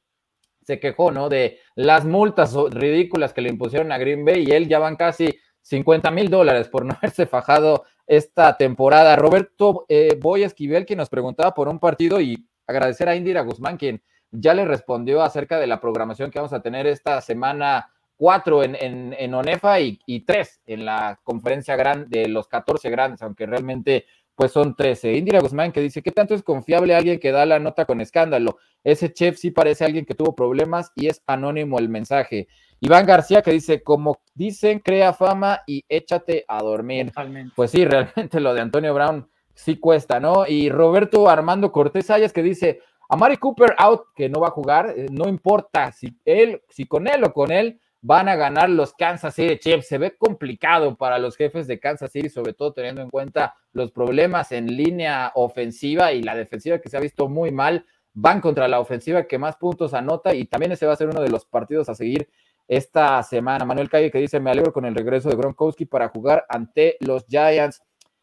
[0.70, 1.28] se quejó, ¿no?
[1.28, 5.36] De las multas ridículas que le impusieron a Green Bay y él ya van casi
[5.62, 9.16] 50 mil dólares por no haberse fajado esta temporada.
[9.16, 13.76] Roberto eh, Boy Esquivel, quien nos preguntaba por un partido y agradecer a Indira Guzmán,
[13.76, 14.00] quien
[14.30, 18.76] ya le respondió acerca de la programación que vamos a tener esta semana cuatro en,
[18.76, 24.04] en, ONEFA y, y, tres en la conferencia grande de los 14 grandes, aunque realmente
[24.40, 25.18] pues son 13.
[25.18, 28.56] Indira Guzmán que dice, ¿qué tanto es confiable alguien que da la nota con escándalo?
[28.82, 32.48] Ese chef sí parece alguien que tuvo problemas y es anónimo el mensaje.
[32.80, 37.12] Iván García que dice, como dicen, crea fama y échate a dormir.
[37.54, 40.46] Pues sí, realmente lo de Antonio Brown sí cuesta, ¿no?
[40.46, 42.80] Y Roberto Armando Cortés Ayas que dice,
[43.10, 46.86] a Mari Cooper out, que no va a jugar, eh, no importa si él, si
[46.86, 49.88] con él o con él, van a ganar los Kansas City Chiefs.
[49.88, 53.92] Se ve complicado para los jefes de Kansas City, sobre todo teniendo en cuenta los
[53.92, 57.84] problemas en línea ofensiva y la defensiva que se ha visto muy mal.
[58.12, 61.20] Van contra la ofensiva que más puntos anota y también ese va a ser uno
[61.20, 62.28] de los partidos a seguir
[62.66, 63.64] esta semana.
[63.64, 67.26] Manuel Calle que dice, me alegro con el regreso de Gronkowski para jugar ante los
[67.26, 67.82] Giants.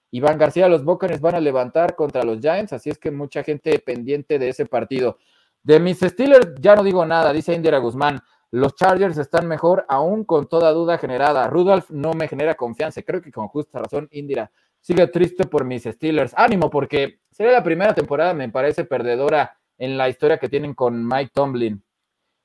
[0.10, 3.78] Iván García, los Buccaneers van a levantar contra los Giants, así es que mucha gente
[3.80, 5.18] pendiente de ese partido.
[5.64, 8.22] De mis Steelers ya no digo nada, dice Indira Guzmán.
[8.52, 11.48] Los Chargers están mejor, aún con toda duda generada.
[11.50, 13.02] Rudolph no me genera confianza.
[13.02, 16.34] Creo que con justa razón, Indira sigue triste por mis Steelers.
[16.38, 21.06] Ánimo, porque sería la primera temporada, me parece, perdedora en la historia que tienen con
[21.06, 21.84] Mike Tomlin.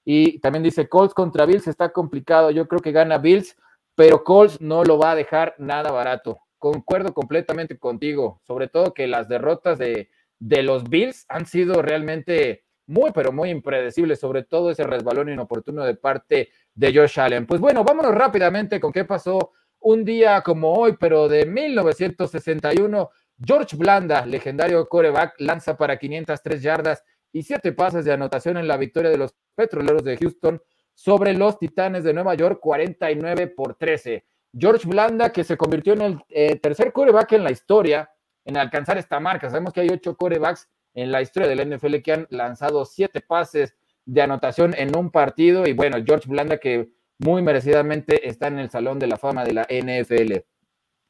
[0.05, 2.50] Y también dice, Colts contra Bills está complicado.
[2.50, 3.57] Yo creo que gana Bills,
[3.94, 6.40] pero Colts no lo va a dejar nada barato.
[6.59, 12.64] Concuerdo completamente contigo, sobre todo que las derrotas de, de los Bills han sido realmente
[12.93, 17.47] muy, pero muy impredecible, sobre todo ese resbalón inoportuno de parte de Josh Allen.
[17.47, 23.11] Pues bueno, vámonos rápidamente con qué pasó un día como hoy, pero de 1961.
[23.45, 28.76] George Blanda, legendario coreback, lanza para 503 yardas y siete pases de anotación en la
[28.76, 30.62] victoria de los Petroleros de Houston
[30.95, 34.24] sobre los Titanes de Nueva York, 49 por 13.
[34.57, 38.11] George Blanda, que se convirtió en el eh, tercer coreback en la historia
[38.45, 39.49] en alcanzar esta marca.
[39.49, 43.74] Sabemos que hay ocho corebacks en la historia del NFL que han lanzado siete pases
[44.05, 45.66] de anotación en un partido.
[45.66, 49.53] Y bueno, George Blanda que muy merecidamente está en el Salón de la Fama de
[49.55, 50.45] la NFL.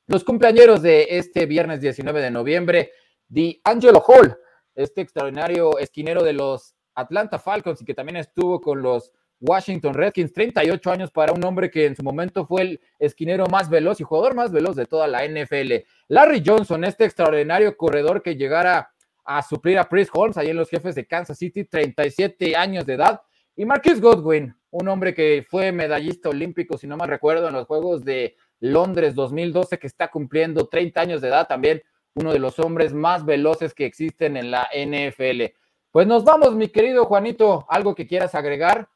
[0.06, 2.92] Los cumpleaños de este viernes 19 de noviembre,
[3.28, 4.36] de Angelo Hall,
[4.74, 10.32] este extraordinario esquinero de los Atlanta Falcons y que también estuvo con los Washington Redskins,
[10.32, 14.04] 38 años para un hombre que en su momento fue el esquinero más veloz y
[14.04, 15.84] jugador más veloz de toda la NFL.
[16.08, 18.91] Larry Johnson, este extraordinario corredor que llegara
[19.24, 22.94] a suplir a Chris Holmes, ahí en los jefes de Kansas City, 37 años de
[22.94, 23.20] edad.
[23.56, 27.66] Y Marcus Godwin, un hombre que fue medallista olímpico, si no me recuerdo, en los
[27.66, 31.82] Juegos de Londres 2012, que está cumpliendo 30 años de edad, también
[32.14, 35.54] uno de los hombres más veloces que existen en la NFL.
[35.90, 38.88] Pues nos vamos, mi querido Juanito, algo que quieras agregar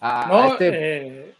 [0.00, 1.34] no, este...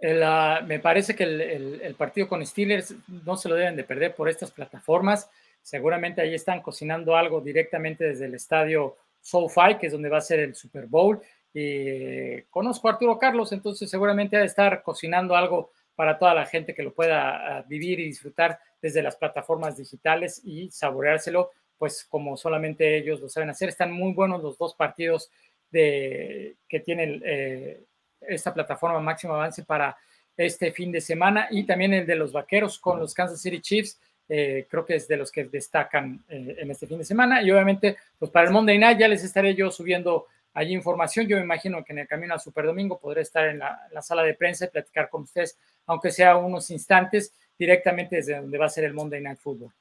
[0.00, 2.94] Eh, me parece que el, el partido con Steelers
[3.24, 5.28] no se lo deben de perder por estas plataformas
[5.68, 10.22] Seguramente ahí están cocinando algo directamente desde el estadio SoFi, que es donde va a
[10.22, 11.20] ser el Super Bowl.
[11.52, 16.46] Y conozco a Arturo Carlos, entonces seguramente ha de estar cocinando algo para toda la
[16.46, 22.02] gente que lo pueda ah, vivir y disfrutar desde las plataformas digitales y saboreárselo, pues
[22.02, 23.68] como solamente ellos lo saben hacer.
[23.68, 25.30] Están muy buenos los dos partidos
[25.70, 27.84] de, que tiene eh,
[28.22, 29.98] esta plataforma Máximo Avance para
[30.34, 34.00] este fin de semana y también el de los Vaqueros con los Kansas City Chiefs
[34.28, 37.42] eh, creo que es de los que destacan eh, en este fin de semana.
[37.42, 41.26] Y obviamente, pues para el Monday Night ya les estaré yo subiendo allí información.
[41.26, 43.94] Yo me imagino que en el camino a Super Domingo podré estar en la, en
[43.94, 48.58] la sala de prensa y platicar con ustedes, aunque sea unos instantes, directamente desde donde
[48.58, 49.72] va a ser el Monday Night Football.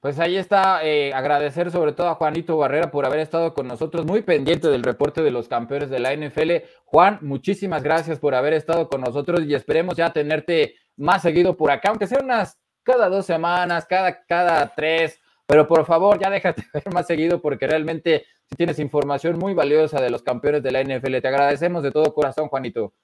[0.00, 4.04] Pues ahí está, eh, agradecer sobre todo a Juanito Barrera por haber estado con nosotros,
[4.04, 6.64] muy pendiente del reporte de los campeones de la NFL.
[6.84, 11.70] Juan, muchísimas gracias por haber estado con nosotros y esperemos ya tenerte más seguido por
[11.70, 16.64] acá, aunque sea unas cada dos semanas, cada, cada tres, pero por favor ya déjate
[16.72, 18.24] ver más seguido porque realmente
[18.56, 21.18] tienes información muy valiosa de los campeones de la NFL.
[21.18, 22.94] Te agradecemos de todo corazón, Juanito.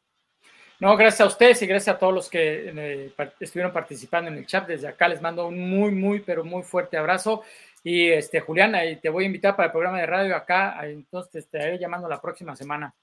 [0.78, 4.66] No, gracias a ustedes y gracias a todos los que estuvieron participando en el chat.
[4.66, 7.42] Desde acá les mando un muy, muy, pero muy fuerte abrazo.
[7.84, 10.76] Y este, Julián, ahí te voy a invitar para el programa de radio acá.
[10.82, 12.94] Entonces te estaré llamando la próxima semana.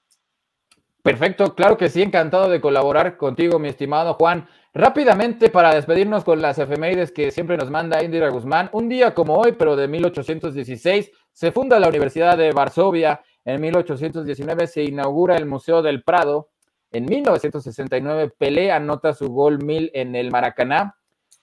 [1.02, 4.46] Perfecto, claro que sí, encantado de colaborar contigo, mi estimado Juan.
[4.74, 8.68] Rápidamente para despedirnos con las efemérides que siempre nos manda Indira Guzmán.
[8.72, 13.22] Un día como hoy, pero de 1816, se funda la Universidad de Varsovia.
[13.44, 16.50] En 1819 se inaugura el Museo del Prado.
[16.92, 20.96] En 1969, Pelé anota su gol mil en el Maracaná.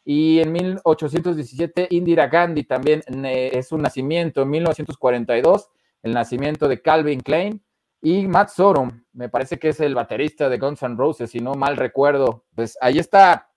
[0.06, 4.44] Y en 1817, Indira Gandhi también es su nacimiento.
[4.44, 5.70] En 1942,
[6.04, 7.62] el nacimiento de Calvin Klein.
[8.02, 11.56] Y Matt Sorum, me parece que es el baterista de Guns N' Roses, si no
[11.56, 12.46] mal recuerdo.
[12.56, 13.50] Pues ahí está.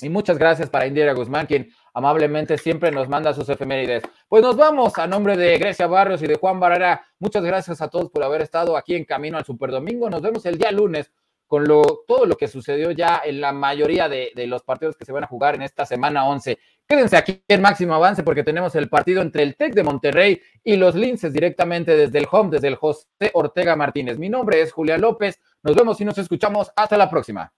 [0.00, 4.04] Y muchas gracias para Indira Guzmán, quien amablemente siempre nos manda sus efemérides.
[4.28, 7.04] Pues nos vamos a nombre de Grecia Barrios y de Juan Barrera.
[7.18, 10.08] Muchas gracias a todos por haber estado aquí en Camino al Super Domingo.
[10.08, 11.10] Nos vemos el día lunes
[11.48, 15.06] con lo, todo lo que sucedió ya en la mayoría de, de, los partidos que
[15.06, 16.58] se van a jugar en esta semana 11.
[16.90, 20.76] Quédense aquí en máximo avance porque tenemos el partido entre el TEC de Monterrey y
[20.76, 24.18] los Linces directamente desde el home, desde el José Ortega Martínez.
[24.18, 25.38] Mi nombre es Julián López.
[25.62, 26.70] Nos vemos y nos escuchamos.
[26.74, 27.52] Hasta la próxima.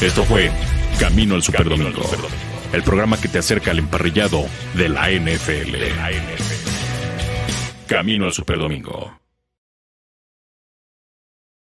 [0.00, 0.52] Esto fue
[1.00, 2.02] Camino al Superdomingo,
[2.72, 4.44] el programa que te acerca al emparrillado
[4.74, 5.74] de la NFL.
[7.88, 9.25] Camino al Superdomingo.